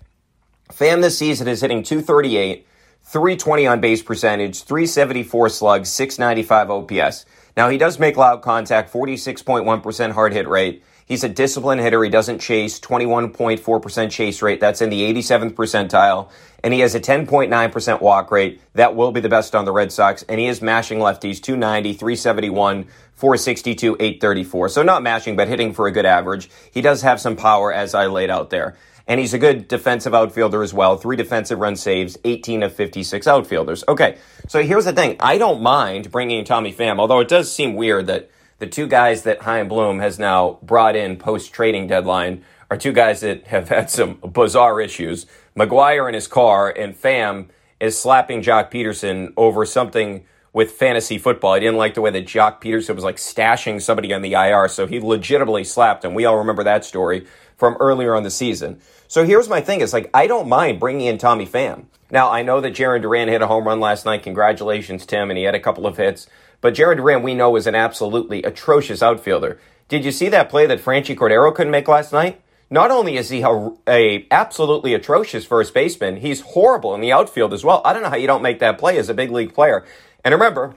Pham 0.71 1.01
this 1.01 1.17
season 1.17 1.47
is 1.47 1.61
hitting 1.61 1.83
238, 1.83 2.65
320 3.03 3.67
on 3.67 3.81
base 3.81 4.01
percentage, 4.01 4.63
374 4.63 5.49
slugs, 5.49 5.89
695 5.89 6.69
OPS. 6.71 7.25
Now 7.57 7.69
he 7.69 7.77
does 7.77 7.99
make 7.99 8.15
loud 8.15 8.41
contact, 8.41 8.91
46.1% 8.91 10.11
hard 10.11 10.33
hit 10.33 10.47
rate. 10.47 10.83
He's 11.05 11.25
a 11.25 11.29
disciplined 11.29 11.81
hitter. 11.81 12.01
He 12.01 12.09
doesn't 12.09 12.39
chase, 12.39 12.79
21.4% 12.79 14.11
chase 14.11 14.41
rate. 14.41 14.61
That's 14.61 14.81
in 14.81 14.89
the 14.89 15.01
87th 15.13 15.55
percentile. 15.55 16.29
And 16.63 16.73
he 16.73 16.79
has 16.79 16.95
a 16.95 17.01
10.9% 17.01 18.01
walk 18.01 18.31
rate. 18.31 18.61
That 18.75 18.95
will 18.95 19.11
be 19.11 19.19
the 19.19 19.27
best 19.27 19.53
on 19.53 19.65
the 19.65 19.73
Red 19.73 19.91
Sox. 19.91 20.23
And 20.29 20.39
he 20.39 20.47
is 20.47 20.61
mashing 20.61 20.99
lefties, 20.99 21.41
290, 21.41 21.93
371, 21.93 22.85
462, 23.15 23.97
834. 23.99 24.69
So 24.69 24.83
not 24.83 25.03
mashing, 25.03 25.35
but 25.35 25.49
hitting 25.49 25.73
for 25.73 25.85
a 25.85 25.91
good 25.91 26.05
average. 26.05 26.49
He 26.71 26.79
does 26.79 27.01
have 27.01 27.19
some 27.19 27.35
power 27.35 27.73
as 27.73 27.93
I 27.93 28.05
laid 28.05 28.29
out 28.29 28.49
there. 28.49 28.77
And 29.11 29.19
he's 29.19 29.33
a 29.33 29.39
good 29.39 29.67
defensive 29.67 30.13
outfielder 30.13 30.63
as 30.63 30.73
well. 30.73 30.95
Three 30.95 31.17
defensive 31.17 31.59
run 31.59 31.75
saves, 31.75 32.17
18 32.23 32.63
of 32.63 32.73
56 32.73 33.27
outfielders. 33.27 33.83
Okay. 33.89 34.17
So 34.47 34.63
here's 34.63 34.85
the 34.85 34.93
thing. 34.93 35.17
I 35.19 35.37
don't 35.37 35.61
mind 35.61 36.09
bringing 36.11 36.45
Tommy 36.45 36.71
Pham, 36.71 36.97
although 36.97 37.19
it 37.19 37.27
does 37.27 37.53
seem 37.53 37.75
weird 37.75 38.07
that 38.07 38.31
the 38.59 38.67
two 38.67 38.87
guys 38.87 39.23
that 39.23 39.41
Chaim 39.41 39.67
Bloom 39.67 39.99
has 39.99 40.17
now 40.17 40.59
brought 40.63 40.95
in 40.95 41.17
post 41.17 41.51
trading 41.51 41.87
deadline 41.87 42.45
are 42.69 42.77
two 42.77 42.93
guys 42.93 43.19
that 43.19 43.47
have 43.47 43.67
had 43.67 43.89
some 43.89 44.13
bizarre 44.13 44.79
issues. 44.79 45.25
McGuire 45.57 46.07
in 46.07 46.13
his 46.13 46.27
car 46.27 46.69
and 46.69 46.95
Pham 46.95 47.49
is 47.81 47.99
slapping 47.99 48.41
Joc 48.41 48.71
Pederson 48.71 49.33
over 49.35 49.65
something 49.65 50.23
with 50.53 50.71
fantasy 50.71 51.17
football. 51.17 51.51
I 51.51 51.59
didn't 51.59 51.75
like 51.75 51.95
the 51.95 52.01
way 52.01 52.11
that 52.11 52.27
Joc 52.27 52.61
Pederson 52.61 52.95
was 52.95 53.03
like 53.03 53.17
stashing 53.17 53.81
somebody 53.81 54.13
on 54.13 54.21
the 54.21 54.35
IR, 54.35 54.69
so 54.69 54.87
he 54.87 55.01
legitimately 55.01 55.65
slapped 55.65 56.05
him. 56.05 56.13
We 56.13 56.23
all 56.23 56.37
remember 56.37 56.63
that 56.63 56.85
story 56.85 57.27
from 57.61 57.77
earlier 57.79 58.15
on 58.15 58.23
the 58.23 58.31
season. 58.31 58.81
So 59.07 59.23
here's 59.23 59.47
my 59.47 59.61
thing: 59.61 59.81
is 59.81 59.93
like 59.93 60.09
I 60.15 60.25
don't 60.25 60.49
mind 60.49 60.79
bringing 60.79 61.05
in 61.05 61.19
Tommy 61.19 61.45
Pham. 61.45 61.85
Now 62.09 62.31
I 62.31 62.41
know 62.41 62.59
that 62.59 62.73
Jarren 62.73 63.03
Duran 63.03 63.27
hit 63.27 63.43
a 63.43 63.47
home 63.47 63.67
run 63.67 63.79
last 63.79 64.03
night. 64.03 64.23
Congratulations, 64.23 65.05
Tim, 65.05 65.29
and 65.29 65.37
he 65.37 65.43
had 65.43 65.53
a 65.53 65.59
couple 65.59 65.85
of 65.85 65.97
hits. 65.97 66.25
But 66.59 66.73
Jarren 66.73 66.97
Duran, 66.97 67.21
we 67.21 67.35
know, 67.35 67.55
is 67.55 67.67
an 67.67 67.75
absolutely 67.75 68.41
atrocious 68.41 69.03
outfielder. 69.03 69.59
Did 69.89 70.03
you 70.03 70.11
see 70.11 70.27
that 70.29 70.49
play 70.49 70.65
that 70.65 70.81
Franchy 70.81 71.15
Cordero 71.15 71.53
couldn't 71.53 71.71
make 71.71 71.87
last 71.87 72.11
night? 72.11 72.41
not 72.71 72.89
only 72.89 73.17
is 73.17 73.29
he 73.29 73.41
a, 73.41 73.71
a, 73.85 74.25
absolutely 74.31 74.93
atrocious 74.93 75.45
first 75.45 75.73
baseman, 75.73 76.15
he's 76.15 76.39
horrible 76.39 76.95
in 76.95 77.01
the 77.01 77.11
outfield 77.11 77.53
as 77.53 77.65
well. 77.65 77.81
I 77.83 77.91
don't 77.91 78.01
know 78.01 78.09
how 78.09 78.15
you 78.15 78.27
don't 78.27 78.41
make 78.41 78.59
that 78.59 78.77
play 78.79 78.97
as 78.97 79.09
a 79.09 79.13
big 79.13 79.29
league 79.29 79.53
player. 79.53 79.85
And 80.23 80.33
remember, 80.33 80.73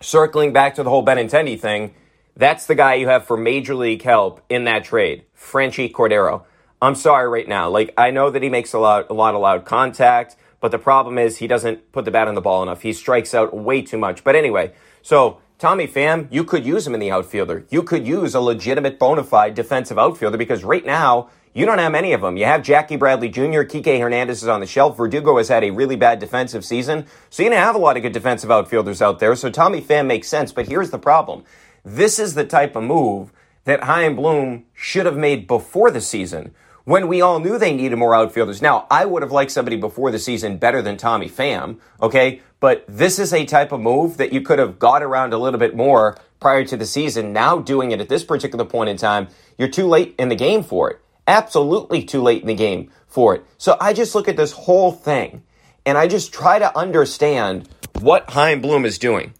circling 0.00 0.52
back 0.52 0.76
to 0.76 0.84
the 0.84 0.90
whole 0.90 1.04
Benintendi 1.04 1.58
thing, 1.58 1.92
that's 2.38 2.66
the 2.66 2.74
guy 2.76 2.94
you 2.94 3.08
have 3.08 3.26
for 3.26 3.36
major 3.36 3.74
league 3.74 4.02
help 4.02 4.40
in 4.48 4.64
that 4.64 4.84
trade, 4.84 5.24
Franchy 5.36 5.90
Cordero. 5.90 6.44
I'm 6.80 6.94
sorry 6.94 7.28
right 7.28 7.48
now. 7.48 7.68
Like 7.68 7.92
I 7.98 8.12
know 8.12 8.30
that 8.30 8.42
he 8.42 8.48
makes 8.48 8.72
a 8.72 8.78
lot 8.78 9.10
a 9.10 9.12
lot 9.12 9.34
of 9.34 9.40
loud 9.40 9.64
contact, 9.64 10.36
but 10.60 10.70
the 10.70 10.78
problem 10.78 11.18
is 11.18 11.36
he 11.36 11.48
doesn't 11.48 11.90
put 11.92 12.04
the 12.04 12.12
bat 12.12 12.28
on 12.28 12.36
the 12.36 12.40
ball 12.40 12.62
enough. 12.62 12.82
He 12.82 12.92
strikes 12.92 13.34
out 13.34 13.54
way 13.54 13.82
too 13.82 13.98
much. 13.98 14.22
But 14.22 14.36
anyway, 14.36 14.72
so 15.02 15.40
Tommy 15.58 15.88
Pham, 15.88 16.28
you 16.30 16.44
could 16.44 16.64
use 16.64 16.86
him 16.86 16.94
in 16.94 17.00
the 17.00 17.10
outfielder. 17.10 17.66
You 17.68 17.82
could 17.82 18.06
use 18.06 18.36
a 18.36 18.40
legitimate 18.40 19.00
bona 19.00 19.24
fide 19.24 19.56
defensive 19.56 19.98
outfielder 19.98 20.38
because 20.38 20.62
right 20.62 20.86
now 20.86 21.30
you 21.52 21.66
don't 21.66 21.78
have 21.78 21.90
many 21.90 22.12
of 22.12 22.20
them. 22.20 22.36
You 22.36 22.44
have 22.44 22.62
Jackie 22.62 22.94
Bradley 22.94 23.28
Jr., 23.28 23.64
Kike 23.64 23.98
Hernandez 23.98 24.44
is 24.44 24.48
on 24.48 24.60
the 24.60 24.66
shelf. 24.66 24.96
Verdugo 24.96 25.38
has 25.38 25.48
had 25.48 25.64
a 25.64 25.70
really 25.70 25.96
bad 25.96 26.20
defensive 26.20 26.64
season. 26.64 27.06
So 27.30 27.42
you 27.42 27.50
don't 27.50 27.58
have 27.58 27.74
a 27.74 27.78
lot 27.78 27.96
of 27.96 28.04
good 28.04 28.12
defensive 28.12 28.52
outfielders 28.52 29.02
out 29.02 29.18
there. 29.18 29.34
So 29.34 29.50
Tommy 29.50 29.80
Pham 29.80 30.06
makes 30.06 30.28
sense. 30.28 30.52
But 30.52 30.68
here's 30.68 30.90
the 30.90 31.00
problem. 31.00 31.42
This 31.84 32.18
is 32.18 32.34
the 32.34 32.44
type 32.44 32.76
of 32.76 32.84
move 32.84 33.32
that 33.64 33.84
Chaim 33.84 34.16
Bloom 34.16 34.64
should 34.74 35.06
have 35.06 35.16
made 35.16 35.46
before 35.46 35.90
the 35.90 36.00
season 36.00 36.54
when 36.84 37.06
we 37.06 37.20
all 37.20 37.38
knew 37.38 37.58
they 37.58 37.74
needed 37.74 37.96
more 37.96 38.14
outfielders. 38.14 38.62
Now, 38.62 38.86
I 38.90 39.04
would 39.04 39.22
have 39.22 39.30
liked 39.30 39.50
somebody 39.50 39.76
before 39.76 40.10
the 40.10 40.18
season 40.18 40.56
better 40.56 40.80
than 40.80 40.96
Tommy 40.96 41.28
Pham, 41.28 41.78
okay? 42.00 42.40
But 42.60 42.84
this 42.88 43.18
is 43.18 43.32
a 43.34 43.44
type 43.44 43.72
of 43.72 43.80
move 43.80 44.16
that 44.16 44.32
you 44.32 44.40
could 44.40 44.58
have 44.58 44.78
got 44.78 45.02
around 45.02 45.34
a 45.34 45.38
little 45.38 45.60
bit 45.60 45.76
more 45.76 46.16
prior 46.40 46.64
to 46.64 46.78
the 46.78 46.86
season. 46.86 47.34
Now, 47.34 47.58
doing 47.58 47.90
it 47.90 48.00
at 48.00 48.08
this 48.08 48.24
particular 48.24 48.64
point 48.64 48.88
in 48.88 48.96
time, 48.96 49.28
you're 49.58 49.68
too 49.68 49.86
late 49.86 50.14
in 50.18 50.30
the 50.30 50.34
game 50.34 50.62
for 50.62 50.90
it. 50.90 51.00
Absolutely 51.26 52.02
too 52.02 52.22
late 52.22 52.40
in 52.40 52.48
the 52.48 52.54
game 52.54 52.90
for 53.06 53.34
it. 53.34 53.44
So 53.58 53.76
I 53.78 53.92
just 53.92 54.14
look 54.14 54.26
at 54.26 54.38
this 54.38 54.52
whole 54.52 54.92
thing 54.92 55.42
and 55.84 55.98
I 55.98 56.06
just 56.06 56.32
try 56.32 56.58
to 56.58 56.74
understand 56.74 57.68
what 58.00 58.30
Chaim 58.30 58.62
Bloom 58.62 58.86
is 58.86 58.96
doing. 58.98 59.34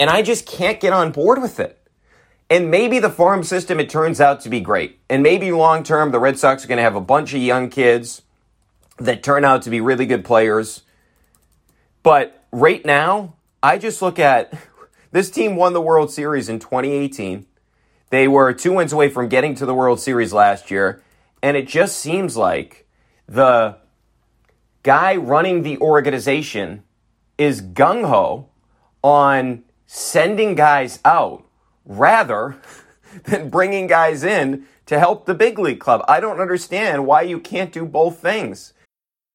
And 0.00 0.08
I 0.08 0.22
just 0.22 0.46
can't 0.46 0.80
get 0.80 0.94
on 0.94 1.12
board 1.12 1.40
with 1.40 1.60
it. 1.60 1.76
And 2.48 2.70
maybe 2.70 2.98
the 2.98 3.10
farm 3.10 3.44
system, 3.44 3.78
it 3.78 3.88
turns 3.88 4.20
out 4.20 4.40
to 4.40 4.48
be 4.48 4.58
great. 4.58 4.98
And 5.08 5.22
maybe 5.22 5.52
long 5.52 5.84
term, 5.84 6.10
the 6.10 6.18
Red 6.18 6.38
Sox 6.38 6.64
are 6.64 6.68
going 6.68 6.78
to 6.78 6.82
have 6.82 6.96
a 6.96 7.00
bunch 7.00 7.32
of 7.34 7.40
young 7.40 7.68
kids 7.68 8.22
that 8.98 9.22
turn 9.22 9.44
out 9.44 9.62
to 9.62 9.70
be 9.70 9.80
really 9.80 10.06
good 10.06 10.24
players. 10.24 10.82
But 12.02 12.44
right 12.50 12.84
now, 12.84 13.34
I 13.62 13.78
just 13.78 14.02
look 14.02 14.18
at 14.18 14.52
this 15.12 15.30
team 15.30 15.54
won 15.54 15.74
the 15.74 15.80
World 15.80 16.10
Series 16.10 16.48
in 16.48 16.58
2018. 16.58 17.46
They 18.08 18.26
were 18.26 18.52
two 18.52 18.72
wins 18.72 18.92
away 18.92 19.10
from 19.10 19.28
getting 19.28 19.54
to 19.56 19.66
the 19.66 19.74
World 19.74 20.00
Series 20.00 20.32
last 20.32 20.70
year. 20.70 21.02
And 21.42 21.56
it 21.56 21.68
just 21.68 21.98
seems 21.98 22.36
like 22.36 22.88
the 23.28 23.76
guy 24.82 25.14
running 25.16 25.62
the 25.62 25.78
organization 25.78 26.84
is 27.38 27.62
gung 27.62 28.08
ho 28.08 28.48
on 29.02 29.62
sending 29.92 30.54
guys 30.54 31.00
out 31.04 31.44
rather 31.84 32.56
than 33.24 33.50
bringing 33.50 33.88
guys 33.88 34.22
in 34.22 34.64
to 34.86 35.00
help 35.00 35.26
the 35.26 35.34
big 35.34 35.58
league 35.58 35.80
club. 35.80 36.04
I 36.06 36.20
don't 36.20 36.40
understand 36.40 37.06
why 37.06 37.22
you 37.22 37.40
can't 37.40 37.72
do 37.72 37.84
both 37.84 38.18
things. 38.20 38.72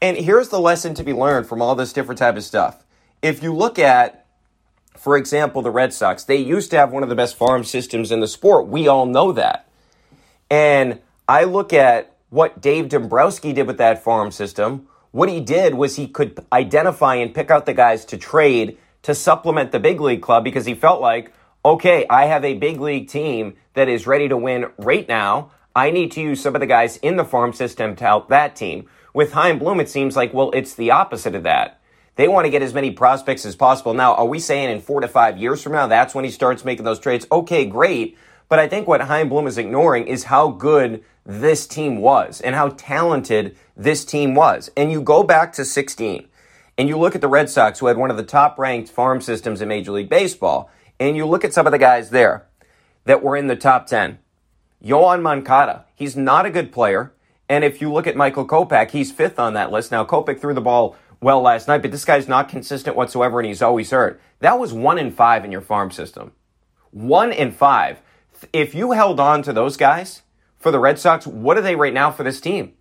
And 0.00 0.16
here's 0.16 0.48
the 0.48 0.60
lesson 0.60 0.94
to 0.94 1.04
be 1.04 1.12
learned 1.12 1.46
from 1.46 1.62
all 1.62 1.74
this 1.74 1.92
different 1.92 2.18
type 2.18 2.36
of 2.36 2.44
stuff. 2.44 2.84
If 3.22 3.42
you 3.42 3.54
look 3.54 3.78
at, 3.78 4.26
for 4.96 5.16
example, 5.16 5.62
the 5.62 5.70
Red 5.70 5.92
Sox, 5.94 6.24
they 6.24 6.36
used 6.36 6.70
to 6.72 6.76
have 6.76 6.92
one 6.92 7.02
of 7.02 7.08
the 7.08 7.14
best 7.14 7.36
farm 7.36 7.64
systems 7.64 8.12
in 8.12 8.20
the 8.20 8.28
sport. 8.28 8.66
We 8.66 8.86
all 8.86 9.06
know 9.06 9.32
that. 9.32 9.68
And 10.50 11.00
I 11.28 11.44
look 11.44 11.72
at 11.72 12.14
what 12.28 12.60
Dave 12.60 12.88
Dombrowski 12.88 13.52
did 13.52 13.66
with 13.66 13.78
that 13.78 14.02
farm 14.02 14.30
system. 14.30 14.88
What 15.12 15.28
he 15.28 15.40
did 15.40 15.74
was 15.74 15.96
he 15.96 16.08
could 16.08 16.44
identify 16.52 17.14
and 17.14 17.34
pick 17.34 17.50
out 17.50 17.66
the 17.66 17.74
guys 17.74 18.04
to 18.06 18.18
trade 18.18 18.76
to 19.02 19.14
supplement 19.14 19.70
the 19.70 19.78
big 19.78 20.00
league 20.00 20.22
club 20.22 20.44
because 20.44 20.66
he 20.66 20.74
felt 20.74 21.00
like, 21.00 21.32
okay, 21.64 22.06
I 22.10 22.26
have 22.26 22.44
a 22.44 22.54
big 22.54 22.80
league 22.80 23.08
team 23.08 23.54
that 23.74 23.88
is 23.88 24.06
ready 24.06 24.28
to 24.28 24.36
win 24.36 24.66
right 24.76 25.08
now. 25.08 25.50
I 25.76 25.90
need 25.90 26.12
to 26.12 26.20
use 26.20 26.42
some 26.42 26.54
of 26.54 26.60
the 26.60 26.66
guys 26.66 26.96
in 26.98 27.16
the 27.16 27.24
farm 27.24 27.52
system 27.52 27.96
to 27.96 28.04
help 28.04 28.28
that 28.28 28.56
team. 28.56 28.88
With 29.14 29.32
Chaim 29.32 29.60
Bloom, 29.60 29.78
it 29.78 29.88
seems 29.88 30.16
like, 30.16 30.34
well, 30.34 30.50
it's 30.50 30.74
the 30.74 30.90
opposite 30.90 31.36
of 31.36 31.44
that. 31.44 31.80
They 32.16 32.26
want 32.26 32.46
to 32.46 32.50
get 32.50 32.62
as 32.62 32.74
many 32.74 32.90
prospects 32.90 33.46
as 33.46 33.54
possible. 33.54 33.94
Now, 33.94 34.14
are 34.14 34.26
we 34.26 34.40
saying 34.40 34.70
in 34.70 34.80
four 34.80 35.00
to 35.00 35.06
five 35.06 35.38
years 35.38 35.62
from 35.62 35.72
now, 35.72 35.86
that's 35.86 36.16
when 36.16 36.24
he 36.24 36.32
starts 36.32 36.64
making 36.64 36.84
those 36.84 36.98
trades? 36.98 37.24
Okay, 37.30 37.64
great. 37.64 38.18
But 38.48 38.58
I 38.58 38.66
think 38.66 38.88
what 38.88 39.00
Chaim 39.00 39.28
Bloom 39.28 39.46
is 39.46 39.56
ignoring 39.56 40.08
is 40.08 40.24
how 40.24 40.48
good 40.48 41.04
this 41.24 41.64
team 41.64 41.98
was 41.98 42.40
and 42.40 42.56
how 42.56 42.70
talented 42.70 43.56
this 43.76 44.04
team 44.04 44.34
was. 44.34 44.68
And 44.76 44.90
you 44.90 45.00
go 45.00 45.22
back 45.22 45.52
to 45.54 45.64
16 45.64 46.26
and 46.76 46.88
you 46.88 46.98
look 46.98 47.14
at 47.14 47.20
the 47.20 47.28
Red 47.28 47.48
Sox, 47.48 47.78
who 47.78 47.86
had 47.86 47.96
one 47.96 48.10
of 48.10 48.16
the 48.16 48.24
top 48.24 48.58
ranked 48.58 48.90
farm 48.90 49.20
systems 49.20 49.62
in 49.62 49.68
Major 49.68 49.92
League 49.92 50.08
Baseball, 50.08 50.70
and 50.98 51.16
you 51.16 51.24
look 51.24 51.44
at 51.44 51.52
some 51.52 51.66
of 51.66 51.72
the 51.72 51.78
guys 51.78 52.10
there 52.10 52.46
that 53.04 53.22
were 53.22 53.36
in 53.36 53.46
the 53.46 53.56
top 53.56 53.86
10. 53.86 54.18
Yoan 54.84 55.22
Moncada, 55.22 55.84
he's 55.94 56.16
not 56.16 56.46
a 56.46 56.50
good 56.50 56.72
player. 56.72 57.12
And 57.48 57.64
if 57.64 57.80
you 57.80 57.92
look 57.92 58.06
at 58.06 58.16
Michael 58.16 58.46
Kopech, 58.46 58.90
he's 58.90 59.12
fifth 59.12 59.38
on 59.38 59.54
that 59.54 59.70
list. 59.70 59.90
Now, 59.90 60.04
Kopech 60.04 60.40
threw 60.40 60.54
the 60.54 60.60
ball 60.60 60.96
well 61.20 61.40
last 61.40 61.68
night, 61.68 61.82
but 61.82 61.90
this 61.90 62.04
guy's 62.04 62.28
not 62.28 62.48
consistent 62.48 62.96
whatsoever, 62.96 63.40
and 63.40 63.46
he's 63.46 63.62
always 63.62 63.90
hurt. 63.90 64.20
That 64.40 64.58
was 64.58 64.72
one 64.72 64.98
in 64.98 65.10
five 65.10 65.44
in 65.44 65.52
your 65.52 65.60
farm 65.60 65.90
system. 65.90 66.32
One 66.90 67.32
in 67.32 67.52
five. 67.52 68.00
If 68.52 68.74
you 68.74 68.92
held 68.92 69.20
on 69.20 69.42
to 69.42 69.52
those 69.52 69.76
guys 69.76 70.22
for 70.58 70.70
the 70.70 70.78
Red 70.78 70.98
Sox, 70.98 71.26
what 71.26 71.56
are 71.56 71.62
they 71.62 71.76
right 71.76 71.92
now 71.94 72.10
for 72.10 72.24
this 72.24 72.40
team? 72.40 72.74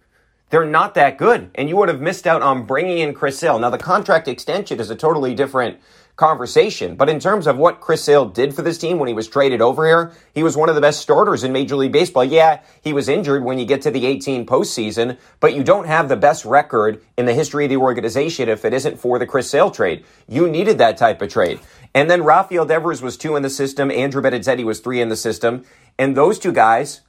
They're 0.49 0.65
not 0.65 0.93
that 0.93 1.17
good, 1.17 1.49
and 1.55 1.67
you 1.67 1.75
would 1.77 1.89
have 1.89 2.01
missed 2.01 2.27
out 2.27 2.41
on 2.41 2.65
bringing 2.65 2.99
in 2.99 3.13
Chris 3.13 3.39
Sale. 3.39 3.59
Now, 3.59 3.69
the 3.69 3.77
contract 3.77 4.27
extension 4.27 4.79
is 4.79 4.89
a 4.89 4.95
totally 4.95 5.33
different 5.33 5.79
conversation. 6.15 6.95
But 6.95 7.09
in 7.09 7.19
terms 7.19 7.47
of 7.47 7.57
what 7.57 7.81
Chris 7.81 8.03
Sale 8.03 8.25
did 8.25 8.53
for 8.53 8.61
this 8.61 8.77
team 8.77 8.99
when 8.99 9.07
he 9.07 9.13
was 9.13 9.27
traded 9.27 9.61
over 9.61 9.85
here, 9.85 10.13
he 10.33 10.43
was 10.43 10.55
one 10.55 10.69
of 10.69 10.75
the 10.75 10.81
best 10.81 11.01
starters 11.01 11.43
in 11.43 11.51
Major 11.51 11.75
League 11.75 11.91
Baseball. 11.91 12.23
Yeah, 12.23 12.61
he 12.81 12.93
was 12.93 13.09
injured 13.09 13.43
when 13.43 13.57
you 13.57 13.65
get 13.65 13.81
to 13.83 13.91
the 13.91 14.05
18 14.05 14.45
postseason, 14.45 15.17
but 15.39 15.55
you 15.55 15.63
don't 15.63 15.87
have 15.87 16.09
the 16.09 16.15
best 16.15 16.45
record 16.45 17.03
in 17.17 17.25
the 17.25 17.33
history 17.33 17.65
of 17.65 17.69
the 17.69 17.77
organization 17.77 18.47
if 18.47 18.63
it 18.63 18.73
isn't 18.73 18.99
for 18.99 19.17
the 19.17 19.25
Chris 19.25 19.49
Sale 19.49 19.71
trade. 19.71 20.05
You 20.27 20.47
needed 20.47 20.77
that 20.77 20.97
type 20.97 21.21
of 21.21 21.29
trade. 21.29 21.59
And 21.95 22.09
then 22.09 22.23
Rafael 22.23 22.65
Devers 22.65 23.01
was 23.01 23.17
two 23.17 23.35
in 23.35 23.43
the 23.43 23.49
system. 23.49 23.91
Andrew 23.91 24.21
Benintendi 24.21 24.63
was 24.63 24.79
three 24.79 25.01
in 25.01 25.09
the 25.09 25.15
system. 25.15 25.65
And 25.97 26.17
those 26.17 26.39
two 26.39 26.51
guys 26.51 27.01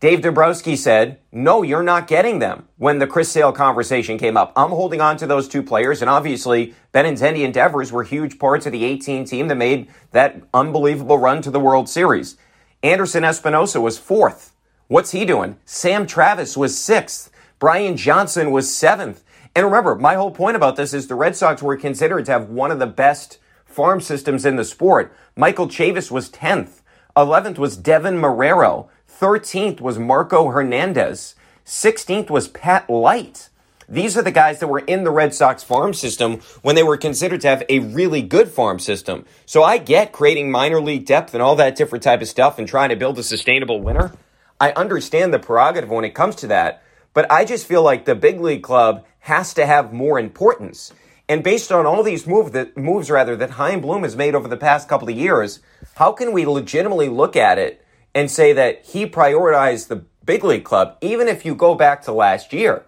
Dave 0.00 0.22
Dombrowski 0.22 0.76
said, 0.76 1.18
no, 1.32 1.62
you're 1.62 1.82
not 1.82 2.06
getting 2.06 2.38
them 2.38 2.68
when 2.76 3.00
the 3.00 3.06
Chris 3.06 3.32
Sale 3.32 3.50
conversation 3.50 4.16
came 4.16 4.36
up. 4.36 4.52
I'm 4.54 4.70
holding 4.70 5.00
on 5.00 5.16
to 5.16 5.26
those 5.26 5.48
two 5.48 5.60
players, 5.60 6.00
and 6.00 6.08
obviously 6.08 6.72
Benintendi 6.94 7.44
and 7.44 7.52
Devers 7.52 7.90
were 7.90 8.04
huge 8.04 8.38
parts 8.38 8.64
of 8.64 8.70
the 8.70 8.84
18 8.84 9.24
team 9.24 9.48
that 9.48 9.56
made 9.56 9.88
that 10.12 10.40
unbelievable 10.54 11.18
run 11.18 11.42
to 11.42 11.50
the 11.50 11.58
World 11.58 11.88
Series. 11.88 12.36
Anderson 12.80 13.24
Espinoza 13.24 13.82
was 13.82 13.98
fourth. 13.98 14.52
What's 14.86 15.10
he 15.10 15.24
doing? 15.24 15.56
Sam 15.64 16.06
Travis 16.06 16.56
was 16.56 16.78
sixth. 16.78 17.28
Brian 17.58 17.96
Johnson 17.96 18.52
was 18.52 18.72
seventh. 18.72 19.24
And 19.56 19.66
remember, 19.66 19.96
my 19.96 20.14
whole 20.14 20.30
point 20.30 20.54
about 20.54 20.76
this 20.76 20.94
is 20.94 21.08
the 21.08 21.16
Red 21.16 21.34
Sox 21.34 21.60
were 21.60 21.76
considered 21.76 22.24
to 22.26 22.32
have 22.32 22.50
one 22.50 22.70
of 22.70 22.78
the 22.78 22.86
best 22.86 23.38
farm 23.64 24.00
systems 24.00 24.46
in 24.46 24.54
the 24.54 24.64
sport. 24.64 25.12
Michael 25.34 25.66
Chavis 25.66 26.08
was 26.08 26.30
10th. 26.30 26.82
11th 27.16 27.58
was 27.58 27.76
Deven 27.76 28.20
Marrero. 28.20 28.88
13th 29.18 29.80
was 29.80 29.98
Marco 29.98 30.48
Hernandez. 30.48 31.34
16th 31.66 32.30
was 32.30 32.46
Pat 32.46 32.88
Light. 32.88 33.48
These 33.88 34.16
are 34.16 34.22
the 34.22 34.30
guys 34.30 34.60
that 34.60 34.68
were 34.68 34.78
in 34.78 35.02
the 35.02 35.10
Red 35.10 35.34
Sox 35.34 35.64
farm 35.64 35.92
system 35.92 36.38
when 36.62 36.76
they 36.76 36.84
were 36.84 36.96
considered 36.96 37.40
to 37.40 37.48
have 37.48 37.64
a 37.68 37.80
really 37.80 38.22
good 38.22 38.48
farm 38.48 38.78
system. 38.78 39.24
So 39.44 39.64
I 39.64 39.78
get 39.78 40.12
creating 40.12 40.52
minor 40.52 40.80
league 40.80 41.04
depth 41.04 41.34
and 41.34 41.42
all 41.42 41.56
that 41.56 41.74
different 41.74 42.04
type 42.04 42.22
of 42.22 42.28
stuff 42.28 42.60
and 42.60 42.68
trying 42.68 42.90
to 42.90 42.96
build 42.96 43.18
a 43.18 43.24
sustainable 43.24 43.80
winner. 43.80 44.12
I 44.60 44.70
understand 44.72 45.34
the 45.34 45.40
prerogative 45.40 45.90
when 45.90 46.04
it 46.04 46.14
comes 46.14 46.36
to 46.36 46.46
that, 46.48 46.84
but 47.12 47.28
I 47.28 47.44
just 47.44 47.66
feel 47.66 47.82
like 47.82 48.04
the 48.04 48.14
big 48.14 48.40
league 48.40 48.62
club 48.62 49.04
has 49.20 49.52
to 49.54 49.66
have 49.66 49.92
more 49.92 50.20
importance. 50.20 50.92
And 51.28 51.42
based 51.42 51.72
on 51.72 51.86
all 51.86 52.04
these 52.04 52.24
move 52.24 52.52
that, 52.52 52.76
moves 52.76 53.10
rather 53.10 53.34
that 53.34 53.50
Chaim 53.50 53.80
Bloom 53.80 54.04
has 54.04 54.14
made 54.14 54.36
over 54.36 54.46
the 54.46 54.56
past 54.56 54.88
couple 54.88 55.08
of 55.08 55.16
years, 55.16 55.58
how 55.96 56.12
can 56.12 56.30
we 56.30 56.46
legitimately 56.46 57.08
look 57.08 57.34
at 57.34 57.58
it 57.58 57.84
and 58.14 58.30
say 58.30 58.52
that 58.52 58.84
he 58.84 59.06
prioritized 59.06 59.88
the 59.88 60.04
big 60.24 60.44
league 60.44 60.64
club. 60.64 60.96
Even 61.00 61.28
if 61.28 61.44
you 61.44 61.54
go 61.54 61.74
back 61.74 62.02
to 62.02 62.12
last 62.12 62.52
year 62.52 62.84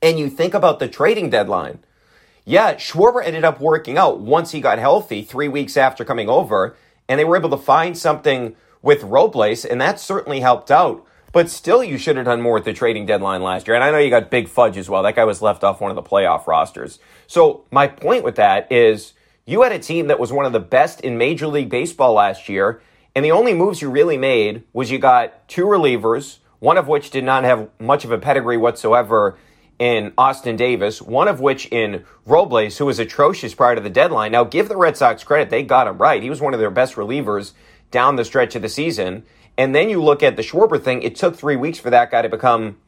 and 0.00 0.18
you 0.18 0.28
think 0.28 0.54
about 0.54 0.78
the 0.78 0.88
trading 0.88 1.30
deadline, 1.30 1.80
yeah, 2.44 2.74
Schwarber 2.74 3.24
ended 3.24 3.44
up 3.44 3.60
working 3.60 3.96
out 3.96 4.20
once 4.20 4.52
he 4.52 4.60
got 4.60 4.78
healthy 4.78 5.22
three 5.22 5.48
weeks 5.48 5.76
after 5.76 6.04
coming 6.04 6.28
over, 6.28 6.76
and 7.08 7.18
they 7.18 7.24
were 7.24 7.36
able 7.36 7.50
to 7.50 7.56
find 7.56 7.96
something 7.96 8.54
with 8.82 9.02
Robles, 9.02 9.64
and 9.64 9.80
that 9.80 9.98
certainly 9.98 10.40
helped 10.40 10.70
out. 10.70 11.06
But 11.32 11.50
still, 11.50 11.82
you 11.82 11.98
should 11.98 12.16
have 12.16 12.26
done 12.26 12.42
more 12.42 12.58
at 12.58 12.64
the 12.64 12.72
trading 12.72 13.06
deadline 13.06 13.42
last 13.42 13.66
year. 13.66 13.74
And 13.74 13.82
I 13.82 13.90
know 13.90 13.98
you 13.98 14.08
got 14.08 14.30
Big 14.30 14.46
Fudge 14.46 14.76
as 14.76 14.88
well. 14.88 15.02
That 15.02 15.16
guy 15.16 15.24
was 15.24 15.42
left 15.42 15.64
off 15.64 15.80
one 15.80 15.90
of 15.90 15.96
the 15.96 16.02
playoff 16.02 16.46
rosters. 16.46 17.00
So, 17.26 17.64
my 17.72 17.88
point 17.88 18.22
with 18.22 18.36
that 18.36 18.70
is 18.70 19.14
you 19.44 19.62
had 19.62 19.72
a 19.72 19.80
team 19.80 20.06
that 20.06 20.20
was 20.20 20.32
one 20.32 20.46
of 20.46 20.52
the 20.52 20.60
best 20.60 21.00
in 21.00 21.18
Major 21.18 21.48
League 21.48 21.70
Baseball 21.70 22.12
last 22.12 22.48
year, 22.48 22.80
and 23.14 23.24
the 23.24 23.32
only 23.32 23.54
moves 23.54 23.80
you 23.80 23.90
really 23.90 24.16
made 24.16 24.64
was 24.72 24.90
you 24.90 24.98
got 24.98 25.48
two 25.48 25.64
relievers, 25.64 26.38
one 26.58 26.78
of 26.78 26.88
which 26.88 27.10
did 27.10 27.24
not 27.24 27.44
have 27.44 27.68
much 27.78 28.04
of 28.04 28.10
a 28.10 28.18
pedigree 28.18 28.56
whatsoever 28.56 29.36
in 29.78 30.12
Austin 30.16 30.56
Davis, 30.56 31.02
one 31.02 31.28
of 31.28 31.40
which 31.40 31.66
in 31.66 32.04
Robles, 32.24 32.78
who 32.78 32.86
was 32.86 32.98
atrocious 32.98 33.54
prior 33.54 33.74
to 33.74 33.80
the 33.80 33.90
deadline. 33.90 34.32
Now, 34.32 34.44
give 34.44 34.68
the 34.68 34.76
Red 34.76 34.96
Sox 34.96 35.24
credit, 35.24 35.50
they 35.50 35.62
got 35.62 35.86
him 35.86 35.98
right. 35.98 36.22
He 36.22 36.30
was 36.30 36.40
one 36.40 36.54
of 36.54 36.60
their 36.60 36.70
best 36.70 36.94
relievers 36.94 37.52
down 37.90 38.16
the 38.16 38.24
stretch 38.24 38.54
of 38.54 38.62
the 38.62 38.68
season. 38.68 39.24
And 39.56 39.74
then 39.74 39.88
you 39.88 40.02
look 40.02 40.22
at 40.22 40.36
the 40.36 40.42
Schwarber 40.42 40.82
thing, 40.82 41.02
it 41.02 41.16
took 41.16 41.36
three 41.36 41.56
weeks 41.56 41.78
for 41.78 41.90
that 41.90 42.10
guy 42.10 42.22
to 42.22 42.28
become 42.28 42.78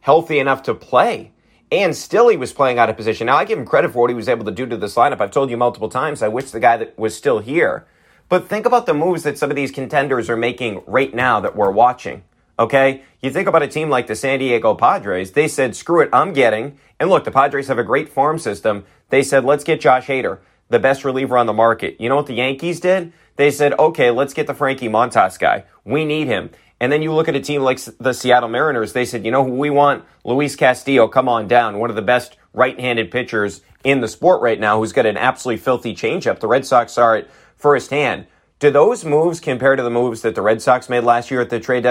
healthy 0.00 0.38
enough 0.38 0.62
to 0.64 0.74
play. 0.74 1.32
And 1.72 1.96
still, 1.96 2.28
he 2.28 2.36
was 2.36 2.52
playing 2.52 2.78
out 2.78 2.90
of 2.90 2.96
position. 2.96 3.26
Now, 3.26 3.36
I 3.36 3.44
give 3.44 3.58
him 3.58 3.64
credit 3.64 3.92
for 3.92 4.00
what 4.00 4.10
he 4.10 4.14
was 4.14 4.28
able 4.28 4.44
to 4.44 4.50
do 4.50 4.66
to 4.66 4.76
this 4.76 4.94
lineup. 4.94 5.20
I've 5.20 5.30
told 5.30 5.50
you 5.50 5.56
multiple 5.56 5.88
times, 5.88 6.22
I 6.22 6.28
wish 6.28 6.50
the 6.50 6.60
guy 6.60 6.76
that 6.76 6.98
was 6.98 7.16
still 7.16 7.38
here. 7.38 7.86
But 8.28 8.48
think 8.48 8.66
about 8.66 8.86
the 8.86 8.94
moves 8.94 9.22
that 9.22 9.38
some 9.38 9.50
of 9.50 9.56
these 9.56 9.70
contenders 9.70 10.30
are 10.30 10.36
making 10.36 10.82
right 10.86 11.14
now 11.14 11.40
that 11.40 11.56
we're 11.56 11.70
watching. 11.70 12.24
Okay? 12.58 13.02
You 13.20 13.30
think 13.30 13.48
about 13.48 13.62
a 13.62 13.68
team 13.68 13.90
like 13.90 14.06
the 14.06 14.16
San 14.16 14.38
Diego 14.38 14.74
Padres, 14.74 15.32
they 15.32 15.48
said, 15.48 15.74
screw 15.74 16.00
it, 16.00 16.10
I'm 16.12 16.32
getting. 16.32 16.78
And 17.00 17.10
look, 17.10 17.24
the 17.24 17.30
Padres 17.30 17.68
have 17.68 17.78
a 17.78 17.84
great 17.84 18.08
farm 18.08 18.38
system. 18.38 18.84
They 19.10 19.22
said, 19.22 19.44
let's 19.44 19.64
get 19.64 19.80
Josh 19.80 20.06
Hader, 20.06 20.38
the 20.68 20.78
best 20.78 21.04
reliever 21.04 21.36
on 21.36 21.46
the 21.46 21.52
market. 21.52 22.00
You 22.00 22.08
know 22.08 22.16
what 22.16 22.26
the 22.26 22.34
Yankees 22.34 22.80
did? 22.80 23.12
They 23.36 23.50
said, 23.50 23.72
okay, 23.78 24.10
let's 24.10 24.34
get 24.34 24.46
the 24.46 24.54
Frankie 24.54 24.88
Montas 24.88 25.38
guy. 25.38 25.64
We 25.84 26.04
need 26.04 26.28
him. 26.28 26.50
And 26.80 26.92
then 26.92 27.02
you 27.02 27.12
look 27.12 27.28
at 27.28 27.36
a 27.36 27.40
team 27.40 27.62
like 27.62 27.80
the 27.98 28.12
Seattle 28.12 28.48
Mariners, 28.48 28.92
they 28.92 29.04
said, 29.04 29.24
you 29.24 29.30
know 29.30 29.44
who 29.44 29.52
we 29.52 29.70
want? 29.70 30.04
Luis 30.24 30.54
Castillo, 30.56 31.08
come 31.08 31.28
on 31.28 31.48
down. 31.48 31.78
One 31.78 31.90
of 31.90 31.96
the 31.96 32.02
best 32.02 32.36
right 32.52 32.78
handed 32.78 33.10
pitchers 33.10 33.62
in 33.84 34.00
the 34.00 34.08
sport 34.08 34.40
right 34.42 34.58
now 34.58 34.78
who's 34.78 34.92
got 34.92 35.06
an 35.06 35.16
absolutely 35.16 35.62
filthy 35.62 35.94
changeup. 35.94 36.40
The 36.40 36.46
Red 36.48 36.66
Sox 36.66 36.96
are 36.98 37.16
it 37.16 37.30
firsthand. 37.56 38.26
Do 38.58 38.70
those 38.70 39.04
moves 39.04 39.40
compare 39.40 39.76
to 39.76 39.82
the 39.82 39.90
moves 39.90 40.22
that 40.22 40.34
the 40.34 40.42
Red 40.42 40.62
Sox 40.62 40.88
made 40.88 41.04
last 41.04 41.30
year 41.30 41.40
at 41.40 41.50
the 41.50 41.60
trade 41.60 41.86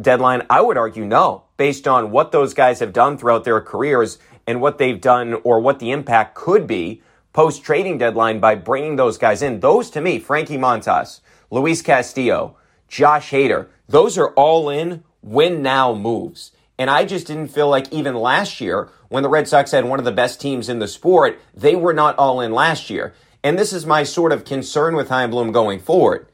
deadline? 0.00 0.46
I 0.48 0.60
would 0.60 0.76
argue 0.76 1.04
no, 1.04 1.44
based 1.56 1.88
on 1.88 2.10
what 2.10 2.32
those 2.32 2.54
guys 2.54 2.80
have 2.80 2.92
done 2.92 3.18
throughout 3.18 3.44
their 3.44 3.60
careers 3.60 4.18
and 4.46 4.60
what 4.60 4.78
they've 4.78 5.00
done 5.00 5.34
or 5.44 5.60
what 5.60 5.78
the 5.78 5.90
impact 5.90 6.34
could 6.34 6.66
be 6.66 7.02
post 7.32 7.64
trading 7.64 7.98
deadline 7.98 8.40
by 8.40 8.54
bringing 8.54 8.96
those 8.96 9.18
guys 9.18 9.42
in. 9.42 9.60
Those 9.60 9.90
to 9.90 10.00
me, 10.00 10.18
Frankie 10.18 10.58
Montas, 10.58 11.20
Luis 11.50 11.82
Castillo, 11.82 12.56
Josh 12.88 13.30
Hader, 13.30 13.68
those 13.88 14.18
are 14.18 14.32
all 14.34 14.68
in 14.68 15.02
win 15.22 15.62
now 15.62 15.94
moves. 15.94 16.52
And 16.78 16.90
I 16.90 17.04
just 17.04 17.26
didn't 17.26 17.48
feel 17.48 17.68
like 17.68 17.92
even 17.92 18.14
last 18.14 18.60
year, 18.60 18.90
when 19.08 19.22
the 19.22 19.28
Red 19.28 19.46
Sox 19.46 19.70
had 19.70 19.84
one 19.84 19.98
of 19.98 20.04
the 20.04 20.12
best 20.12 20.40
teams 20.40 20.68
in 20.68 20.78
the 20.78 20.88
sport, 20.88 21.38
they 21.54 21.76
were 21.76 21.92
not 21.92 22.16
all 22.18 22.40
in 22.40 22.52
last 22.52 22.90
year. 22.90 23.14
And 23.44 23.58
this 23.58 23.72
is 23.72 23.84
my 23.84 24.02
sort 24.04 24.32
of 24.32 24.44
concern 24.44 24.94
with 24.94 25.08
Chaim 25.08 25.30
Bloom 25.30 25.52
going 25.52 25.80
forward. 25.80 26.28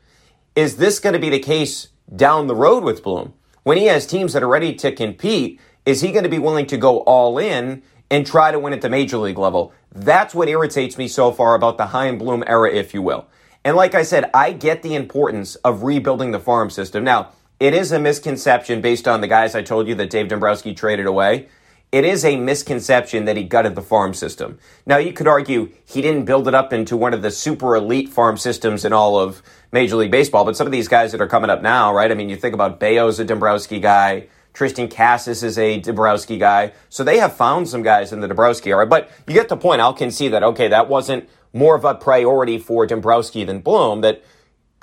Is 0.55 0.77
this 0.77 0.99
going 0.99 1.15
to 1.15 1.19
be 1.19 1.31
the 1.31 1.39
case 1.39 1.89
down 2.15 2.47
the 2.47 2.55
road 2.55 2.85
with 2.85 3.03
Bloom? 3.03 3.35
when 3.69 3.77
he 3.77 3.85
has 3.85 4.07
teams 4.07 4.33
that 4.33 4.43
are 4.43 4.49
ready 4.49 4.73
to 4.73 4.91
compete, 4.91 5.61
is 5.85 6.01
he 6.01 6.11
going 6.11 6.25
to 6.25 6.31
be 6.31 6.39
willing 6.39 6.65
to 6.65 6.79
go 6.79 7.01
all 7.01 7.37
in 7.37 7.83
and 8.11 8.27
try 8.27 8.51
to 8.51 8.59
win 8.59 8.73
at 8.73 8.81
the 8.81 8.89
major 8.89 9.19
league 9.19 9.37
level? 9.37 9.75
That's 9.95 10.35
what 10.35 10.49
irritates 10.49 10.97
me 10.97 11.07
so 11.07 11.33
far 11.33 11.55
about 11.55 11.77
the 11.77 11.89
Chaim 11.89 12.17
Bloom 12.17 12.43
era, 12.47 12.73
if 12.73 12.95
you 12.95 13.03
will. 13.03 13.27
And 13.67 13.77
like 13.77 13.95
I 13.95 14.05
said, 14.05 14.31
I 14.33 14.53
get 14.53 14.83
the 14.83 14.95
importance 14.95 15.57
of 15.57 15.83
rebuilding 15.83 16.31
the 16.31 16.41
farm 16.41 16.71
system. 16.71 17.05
Now, 17.05 17.33
it 17.61 17.75
is 17.75 17.93
a 17.93 17.99
misconception 17.99 18.81
based 18.81 19.07
on 19.07 19.21
the 19.21 19.29
guys 19.29 19.55
I 19.55 19.61
told 19.61 19.87
you 19.87 19.95
that 19.97 20.09
Dave 20.09 20.29
Dombrowski 20.29 20.73
traded 20.73 21.05
away. 21.05 21.49
It 21.91 22.05
is 22.05 22.23
a 22.23 22.37
misconception 22.37 23.25
that 23.25 23.39
he 23.39 23.45
gutted 23.45 23.75
the 23.75 23.83
farm 23.83 24.13
system. 24.13 24.59
Now, 24.85 24.99
you 24.99 25.15
could 25.15 25.27
argue 25.27 25.71
he 25.87 26.03
didn't 26.03 26.27
build 26.27 26.47
it 26.47 26.55
up 26.55 26.71
into 26.73 26.99
one 26.99 27.15
of 27.15 27.23
the 27.23 27.31
super 27.31 27.75
elite 27.75 28.11
farm 28.11 28.37
systems 28.37 28.85
in 28.85 28.93
all 28.93 29.19
of 29.19 29.43
Major 29.73 29.97
League 29.97 30.11
Baseball. 30.11 30.45
But 30.45 30.55
some 30.55 30.67
of 30.67 30.73
these 30.73 30.89
guys 30.89 31.13
that 31.13 31.21
are 31.23 31.27
coming 31.27 31.49
up 31.49 31.63
now, 31.63 31.95
right? 31.95 32.11
I 32.11 32.15
mean, 32.15 32.29
you 32.29 32.37
think 32.37 32.53
about 32.53 32.79
Bello's 32.79 33.19
a 33.21 33.25
Dombrowski 33.25 33.81
guy. 33.81 34.29
Triston 34.53 34.95
Casas 34.95 35.43
is 35.43 35.57
a 35.57 35.81
Dombrowski 35.81 36.37
guy. 36.37 36.73
So 36.91 37.05
they 37.05 37.19
have 37.19 37.35
found 37.35 37.69
some 37.69 37.83
guys 37.83 38.13
in 38.13 38.21
the 38.21 38.29
Dombrowski 38.29 38.71
era. 38.71 38.87
But 38.87 39.11
you 39.27 39.33
get 39.33 39.49
the 39.49 39.57
point. 39.57 39.81
I'll 39.81 39.95
concede 39.95 40.33
that, 40.33 40.43
okay, 40.43 40.69
that 40.69 40.89
wasn't 40.89 41.29
more 41.55 41.75
of 41.75 41.85
a 41.87 41.95
priority 41.95 42.59
for 42.59 42.85
Dombrowski 42.87 43.45
than 43.45 43.61
Bloom, 43.61 44.03
that 44.03 44.23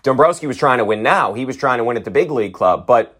Dombrowski 0.01 0.47
was 0.47 0.57
trying 0.57 0.79
to 0.79 0.85
win 0.85 1.03
now. 1.03 1.33
He 1.33 1.45
was 1.45 1.55
trying 1.55 1.77
to 1.77 1.83
win 1.83 1.97
at 1.97 2.05
the 2.05 2.11
big 2.11 2.31
league 2.31 2.53
club. 2.53 2.87
But 2.87 3.19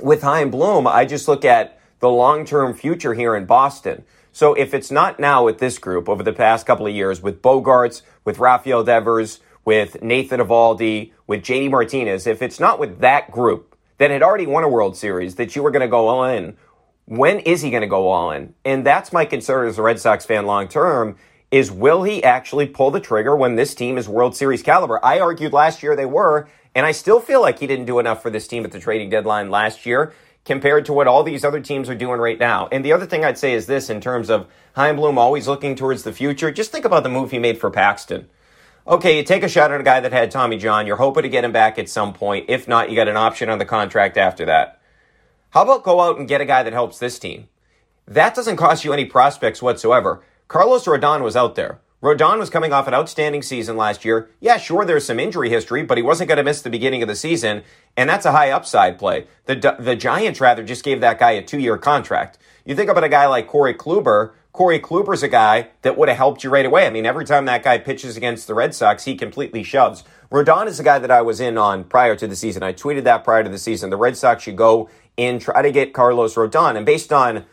with 0.00 0.22
Chaim 0.22 0.50
Bloom, 0.50 0.86
I 0.86 1.04
just 1.04 1.26
look 1.26 1.44
at 1.44 1.77
the 2.00 2.08
long 2.08 2.44
term 2.44 2.74
future 2.74 3.14
here 3.14 3.34
in 3.34 3.46
Boston. 3.46 4.04
So 4.32 4.54
if 4.54 4.72
it's 4.72 4.90
not 4.90 5.18
now 5.18 5.44
with 5.44 5.58
this 5.58 5.78
group 5.78 6.08
over 6.08 6.22
the 6.22 6.32
past 6.32 6.66
couple 6.66 6.86
of 6.86 6.94
years 6.94 7.20
with 7.20 7.42
Bogaerts, 7.42 8.02
with 8.24 8.38
Rafael 8.38 8.84
Devers, 8.84 9.40
with 9.64 10.02
Nathan 10.02 10.40
Eovaldi, 10.40 11.12
with 11.26 11.42
JD 11.42 11.70
Martinez, 11.70 12.26
if 12.26 12.40
it's 12.40 12.60
not 12.60 12.78
with 12.78 13.00
that 13.00 13.30
group 13.30 13.76
that 13.98 14.10
had 14.10 14.22
already 14.22 14.46
won 14.46 14.64
a 14.64 14.68
World 14.68 14.96
Series 14.96 15.34
that 15.34 15.56
you 15.56 15.62
were 15.62 15.70
going 15.70 15.82
to 15.82 15.88
go 15.88 16.08
all 16.08 16.24
in, 16.24 16.56
when 17.06 17.40
is 17.40 17.62
he 17.62 17.70
going 17.70 17.80
to 17.80 17.88
go 17.88 18.08
all 18.08 18.30
in? 18.30 18.54
And 18.64 18.86
that's 18.86 19.12
my 19.12 19.24
concern 19.24 19.66
as 19.66 19.78
a 19.78 19.82
Red 19.82 19.98
Sox 19.98 20.24
fan 20.24 20.46
long 20.46 20.68
term 20.68 21.16
is 21.50 21.72
will 21.72 22.02
he 22.02 22.22
actually 22.22 22.66
pull 22.66 22.90
the 22.90 23.00
trigger 23.00 23.34
when 23.34 23.56
this 23.56 23.74
team 23.74 23.96
is 23.96 24.08
World 24.08 24.36
Series 24.36 24.62
caliber? 24.62 25.04
I 25.04 25.18
argued 25.18 25.52
last 25.52 25.82
year 25.82 25.96
they 25.96 26.06
were, 26.06 26.48
and 26.74 26.84
I 26.84 26.92
still 26.92 27.20
feel 27.20 27.40
like 27.40 27.58
he 27.58 27.66
didn't 27.66 27.86
do 27.86 27.98
enough 27.98 28.22
for 28.22 28.30
this 28.30 28.46
team 28.46 28.64
at 28.64 28.72
the 28.72 28.78
trading 28.78 29.08
deadline 29.08 29.50
last 29.50 29.86
year 29.86 30.12
compared 30.48 30.86
to 30.86 30.92
what 30.92 31.06
all 31.06 31.22
these 31.22 31.44
other 31.44 31.60
teams 31.60 31.88
are 31.88 31.94
doing 31.94 32.18
right 32.18 32.40
now. 32.40 32.68
And 32.72 32.84
the 32.84 32.92
other 32.92 33.06
thing 33.06 33.24
I'd 33.24 33.38
say 33.38 33.52
is 33.52 33.66
this 33.66 33.88
in 33.88 34.00
terms 34.00 34.28
of 34.28 34.48
Chaim 34.74 34.96
Bloom 34.96 35.16
always 35.16 35.46
looking 35.46 35.76
towards 35.76 36.02
the 36.02 36.12
future, 36.12 36.50
just 36.50 36.72
think 36.72 36.84
about 36.84 37.04
the 37.04 37.08
move 37.08 37.30
he 37.30 37.38
made 37.38 37.58
for 37.58 37.70
Paxton 37.70 38.28
okay, 38.88 39.18
you 39.18 39.22
take 39.22 39.42
a 39.42 39.48
shot 39.48 39.70
at 39.70 39.80
a 39.80 39.84
guy 39.84 40.00
that 40.00 40.12
had 40.12 40.30
Tommy 40.30 40.56
John. 40.56 40.86
You're 40.86 40.96
hoping 40.96 41.22
to 41.22 41.28
get 41.28 41.44
him 41.44 41.52
back 41.52 41.78
at 41.78 41.88
some 41.88 42.12
point. 42.12 42.46
If 42.48 42.66
not, 42.66 42.90
you 42.90 42.96
got 42.96 43.08
an 43.08 43.16
option 43.16 43.50
on 43.50 43.58
the 43.58 43.64
contract 43.64 44.16
after 44.16 44.46
that. 44.46 44.80
How 45.50 45.62
about 45.62 45.84
go 45.84 46.00
out 46.00 46.18
and 46.18 46.28
get 46.28 46.40
a 46.40 46.46
guy 46.46 46.62
that 46.62 46.72
helps 46.72 46.98
this 46.98 47.18
team? 47.18 47.48
That 48.06 48.34
doesn't 48.34 48.56
cost 48.56 48.84
you 48.84 48.92
any 48.92 49.04
prospects 49.04 49.62
whatsoever. 49.62 50.22
Carlos 50.48 50.86
Rodon 50.86 51.22
was 51.22 51.36
out 51.36 51.54
there. 51.54 51.80
Rodon 52.00 52.38
was 52.38 52.48
coming 52.48 52.72
off 52.72 52.86
an 52.86 52.94
outstanding 52.94 53.42
season 53.42 53.76
last 53.76 54.04
year. 54.04 54.30
Yeah, 54.38 54.56
sure, 54.56 54.84
there's 54.84 55.04
some 55.04 55.18
injury 55.18 55.50
history, 55.50 55.82
but 55.82 55.98
he 55.98 56.02
wasn't 56.02 56.28
going 56.28 56.36
to 56.36 56.44
miss 56.44 56.62
the 56.62 56.70
beginning 56.70 57.02
of 57.02 57.08
the 57.08 57.16
season, 57.16 57.64
and 57.96 58.08
that's 58.08 58.24
a 58.24 58.30
high 58.30 58.50
upside 58.50 58.98
play. 59.00 59.26
The, 59.46 59.76
the 59.78 59.96
Giants, 59.96 60.40
rather, 60.40 60.62
just 60.62 60.84
gave 60.84 61.00
that 61.00 61.18
guy 61.18 61.32
a 61.32 61.42
two 61.42 61.58
year 61.58 61.76
contract. 61.76 62.38
You 62.64 62.76
think 62.76 62.88
about 62.88 63.02
a 63.02 63.08
guy 63.08 63.26
like 63.26 63.48
Corey 63.48 63.74
Kluber, 63.74 64.32
Corey 64.52 64.78
Kluber's 64.78 65.22
a 65.22 65.28
guy 65.28 65.68
that 65.82 65.96
would 65.96 66.08
have 66.08 66.18
helped 66.18 66.44
you 66.44 66.50
right 66.50 66.66
away. 66.66 66.86
I 66.86 66.90
mean, 66.90 67.06
every 67.06 67.24
time 67.24 67.44
that 67.46 67.62
guy 67.62 67.78
pitches 67.78 68.16
against 68.16 68.46
the 68.46 68.54
Red 68.54 68.74
Sox, 68.74 69.04
he 69.04 69.16
completely 69.16 69.62
shoves. 69.62 70.04
Rodon 70.30 70.66
is 70.66 70.78
a 70.78 70.84
guy 70.84 70.98
that 70.98 71.10
I 71.10 71.22
was 71.22 71.40
in 71.40 71.58
on 71.58 71.84
prior 71.84 72.14
to 72.14 72.26
the 72.26 72.36
season. 72.36 72.62
I 72.62 72.72
tweeted 72.72 73.04
that 73.04 73.24
prior 73.24 73.42
to 73.42 73.48
the 73.48 73.58
season. 73.58 73.90
The 73.90 73.96
Red 73.96 74.16
Sox 74.16 74.42
should 74.42 74.56
go 74.56 74.88
and 75.16 75.40
try 75.40 75.62
to 75.62 75.72
get 75.72 75.92
Carlos 75.92 76.34
Rodon. 76.34 76.76
And 76.76 76.84
based 76.84 77.12
on 77.12 77.44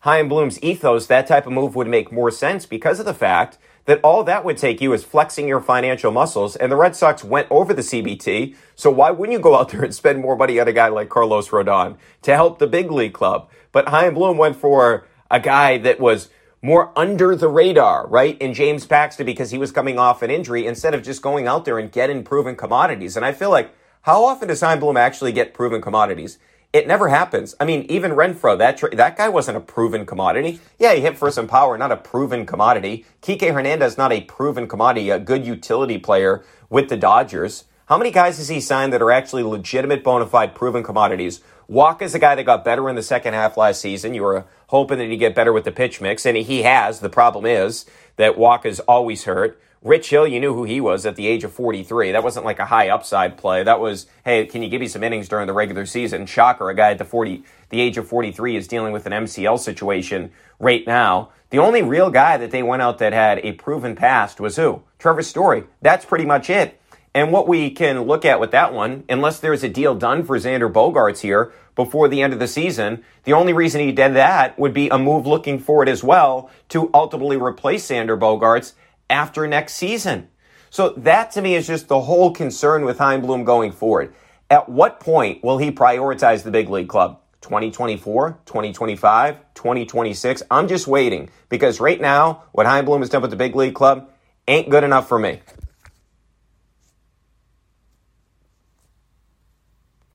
Chaim 0.00 0.28
Bloom's 0.28 0.62
ethos, 0.62 1.06
that 1.06 1.26
type 1.26 1.46
of 1.46 1.52
move 1.52 1.76
would 1.76 1.88
make 1.88 2.10
more 2.10 2.30
sense 2.30 2.66
because 2.66 3.00
of 3.00 3.06
the 3.06 3.14
fact 3.14 3.58
that 3.86 4.00
all 4.02 4.22
that 4.24 4.44
would 4.44 4.58
take 4.58 4.80
you 4.80 4.92
is 4.92 5.04
flexing 5.04 5.48
your 5.48 5.60
financial 5.60 6.12
muscles. 6.12 6.54
And 6.56 6.70
the 6.70 6.76
Red 6.76 6.94
Sox 6.94 7.24
went 7.24 7.46
over 7.50 7.72
the 7.72 7.82
CBT. 7.82 8.54
So 8.74 8.90
why 8.90 9.10
wouldn't 9.10 9.32
you 9.32 9.40
go 9.40 9.56
out 9.56 9.70
there 9.70 9.82
and 9.82 9.94
spend 9.94 10.20
more 10.20 10.36
money 10.36 10.60
on 10.60 10.68
a 10.68 10.72
guy 10.72 10.88
like 10.88 11.08
Carlos 11.08 11.48
Rodon 11.48 11.96
to 12.22 12.34
help 12.34 12.58
the 12.58 12.66
big 12.66 12.90
league 12.90 13.14
club? 13.14 13.48
But 13.72 13.88
Chaim 13.88 14.14
Bloom 14.14 14.36
went 14.36 14.56
for 14.56 15.06
a 15.30 15.40
guy 15.40 15.78
that 15.78 16.00
was 16.00 16.28
more 16.62 16.92
under 16.98 17.36
the 17.36 17.48
radar, 17.48 18.08
right? 18.08 18.36
In 18.40 18.54
James 18.54 18.86
Paxton 18.86 19.24
because 19.24 19.50
he 19.50 19.58
was 19.58 19.70
coming 19.70 19.98
off 19.98 20.22
an 20.22 20.30
injury 20.30 20.66
instead 20.66 20.94
of 20.94 21.02
just 21.02 21.22
going 21.22 21.46
out 21.46 21.64
there 21.64 21.78
and 21.78 21.92
getting 21.92 22.24
proven 22.24 22.56
commodities. 22.56 23.16
And 23.16 23.24
I 23.24 23.32
feel 23.32 23.50
like 23.50 23.72
how 24.02 24.24
often 24.24 24.48
does 24.48 24.60
Chaim 24.60 24.80
Bloom 24.80 24.96
actually 24.96 25.32
get 25.32 25.54
proven 25.54 25.80
commodities? 25.80 26.38
It 26.72 26.86
never 26.86 27.08
happens. 27.08 27.54
I 27.58 27.64
mean, 27.64 27.86
even 27.88 28.12
Renfroe, 28.12 28.58
that 28.58 28.76
tra- 28.76 28.94
that 28.94 29.16
guy 29.16 29.28
wasn't 29.28 29.56
a 29.56 29.60
proven 29.60 30.04
commodity. 30.04 30.60
Yeah, 30.78 30.94
he 30.94 31.00
hit 31.00 31.16
for 31.16 31.30
some 31.30 31.46
power, 31.46 31.78
not 31.78 31.92
a 31.92 31.96
proven 31.96 32.44
commodity. 32.44 33.06
Kike 33.22 33.52
Hernandez, 33.52 33.96
not 33.96 34.12
a 34.12 34.20
proven 34.22 34.68
commodity, 34.68 35.10
a 35.10 35.18
good 35.18 35.46
utility 35.46 35.98
player 35.98 36.44
with 36.68 36.88
the 36.88 36.96
Dodgers. 36.96 37.64
How 37.86 37.96
many 37.96 38.10
guys 38.10 38.38
has 38.38 38.48
he 38.48 38.60
signed 38.60 38.92
that 38.92 39.00
are 39.00 39.12
actually 39.12 39.44
legitimate, 39.44 40.02
bona 40.02 40.26
fide, 40.26 40.54
proven 40.54 40.82
commodities? 40.82 41.40
Wacha 41.70 42.02
is 42.02 42.14
a 42.14 42.18
guy 42.18 42.34
that 42.34 42.44
got 42.44 42.64
better 42.64 42.88
in 42.88 42.96
the 42.96 43.02
second 43.02 43.34
half 43.34 43.56
last 43.56 43.80
season. 43.80 44.12
You 44.12 44.22
were 44.22 44.44
hoping 44.68 44.98
that 44.98 45.08
he'd 45.08 45.16
get 45.16 45.34
better 45.34 45.52
with 45.52 45.64
the 45.64 45.72
pitch 45.72 46.00
mix, 46.00 46.26
and 46.26 46.36
he 46.36 46.62
has. 46.62 47.00
The 47.00 47.08
problem 47.08 47.46
is 47.46 47.86
that 48.16 48.36
Wacha 48.36 48.66
is 48.66 48.80
always 48.80 49.24
hurt. 49.24 49.60
Rich 49.86 50.10
Hill, 50.10 50.26
you 50.26 50.40
knew 50.40 50.52
who 50.52 50.64
he 50.64 50.80
was 50.80 51.06
at 51.06 51.14
the 51.14 51.28
age 51.28 51.44
of 51.44 51.52
43. 51.52 52.10
That 52.10 52.24
wasn't 52.24 52.44
like 52.44 52.58
a 52.58 52.66
high 52.66 52.88
upside 52.88 53.38
play. 53.38 53.62
That 53.62 53.78
was, 53.78 54.08
hey, 54.24 54.44
can 54.44 54.60
you 54.64 54.68
give 54.68 54.80
me 54.80 54.88
some 54.88 55.04
innings 55.04 55.28
during 55.28 55.46
the 55.46 55.52
regular 55.52 55.86
season? 55.86 56.26
Shocker, 56.26 56.68
a 56.68 56.74
guy 56.74 56.90
at 56.90 56.98
the 56.98 57.04
40, 57.04 57.44
the 57.68 57.80
age 57.80 57.96
of 57.96 58.08
43 58.08 58.56
is 58.56 58.66
dealing 58.66 58.92
with 58.92 59.06
an 59.06 59.12
MCL 59.12 59.60
situation 59.60 60.32
right 60.58 60.84
now. 60.88 61.30
The 61.50 61.60
only 61.60 61.82
real 61.82 62.10
guy 62.10 62.36
that 62.36 62.50
they 62.50 62.64
went 62.64 62.82
out 62.82 62.98
that 62.98 63.12
had 63.12 63.38
a 63.44 63.52
proven 63.52 63.94
past 63.94 64.40
was 64.40 64.56
who? 64.56 64.82
Trevor 64.98 65.22
Story. 65.22 65.62
That's 65.82 66.04
pretty 66.04 66.24
much 66.24 66.50
it. 66.50 66.80
And 67.14 67.30
what 67.30 67.46
we 67.46 67.70
can 67.70 68.02
look 68.02 68.24
at 68.24 68.40
with 68.40 68.50
that 68.50 68.74
one, 68.74 69.04
unless 69.08 69.38
there's 69.38 69.62
a 69.62 69.68
deal 69.68 69.94
done 69.94 70.24
for 70.24 70.36
Xander 70.36 70.70
Bogaerts 70.70 71.20
here 71.20 71.52
before 71.76 72.08
the 72.08 72.22
end 72.22 72.32
of 72.32 72.40
the 72.40 72.48
season, 72.48 73.04
the 73.22 73.34
only 73.34 73.52
reason 73.52 73.80
he 73.80 73.92
did 73.92 74.14
that 74.14 74.58
would 74.58 74.74
be 74.74 74.88
a 74.88 74.98
move 74.98 75.28
looking 75.28 75.60
forward 75.60 75.88
as 75.88 76.02
well 76.02 76.50
to 76.70 76.90
ultimately 76.92 77.36
replace 77.36 77.88
Xander 77.88 78.18
Bogaerts 78.18 78.72
after 79.10 79.46
next 79.46 79.74
season. 79.74 80.28
So 80.70 80.90
that 80.90 81.30
to 81.32 81.42
me 81.42 81.54
is 81.54 81.66
just 81.66 81.88
the 81.88 82.00
whole 82.00 82.32
concern 82.32 82.84
with 82.84 82.98
Chaim 82.98 83.20
Bloom 83.20 83.44
going 83.44 83.72
forward. 83.72 84.14
At 84.50 84.68
what 84.68 85.00
point 85.00 85.42
will 85.42 85.58
he 85.58 85.70
prioritize 85.70 86.42
the 86.42 86.50
big 86.50 86.68
league 86.68 86.88
club? 86.88 87.20
2024, 87.40 88.38
2025, 88.44 89.36
2026? 89.54 90.42
I'm 90.50 90.68
just 90.68 90.86
waiting 90.86 91.30
because 91.48 91.80
right 91.80 92.00
now, 92.00 92.42
what 92.52 92.66
Chaim 92.66 92.84
Bloom 92.84 93.00
has 93.00 93.08
done 93.08 93.22
with 93.22 93.30
the 93.30 93.36
big 93.36 93.54
league 93.54 93.74
club 93.74 94.10
ain't 94.48 94.68
good 94.68 94.84
enough 94.84 95.08
for 95.08 95.18
me. 95.18 95.40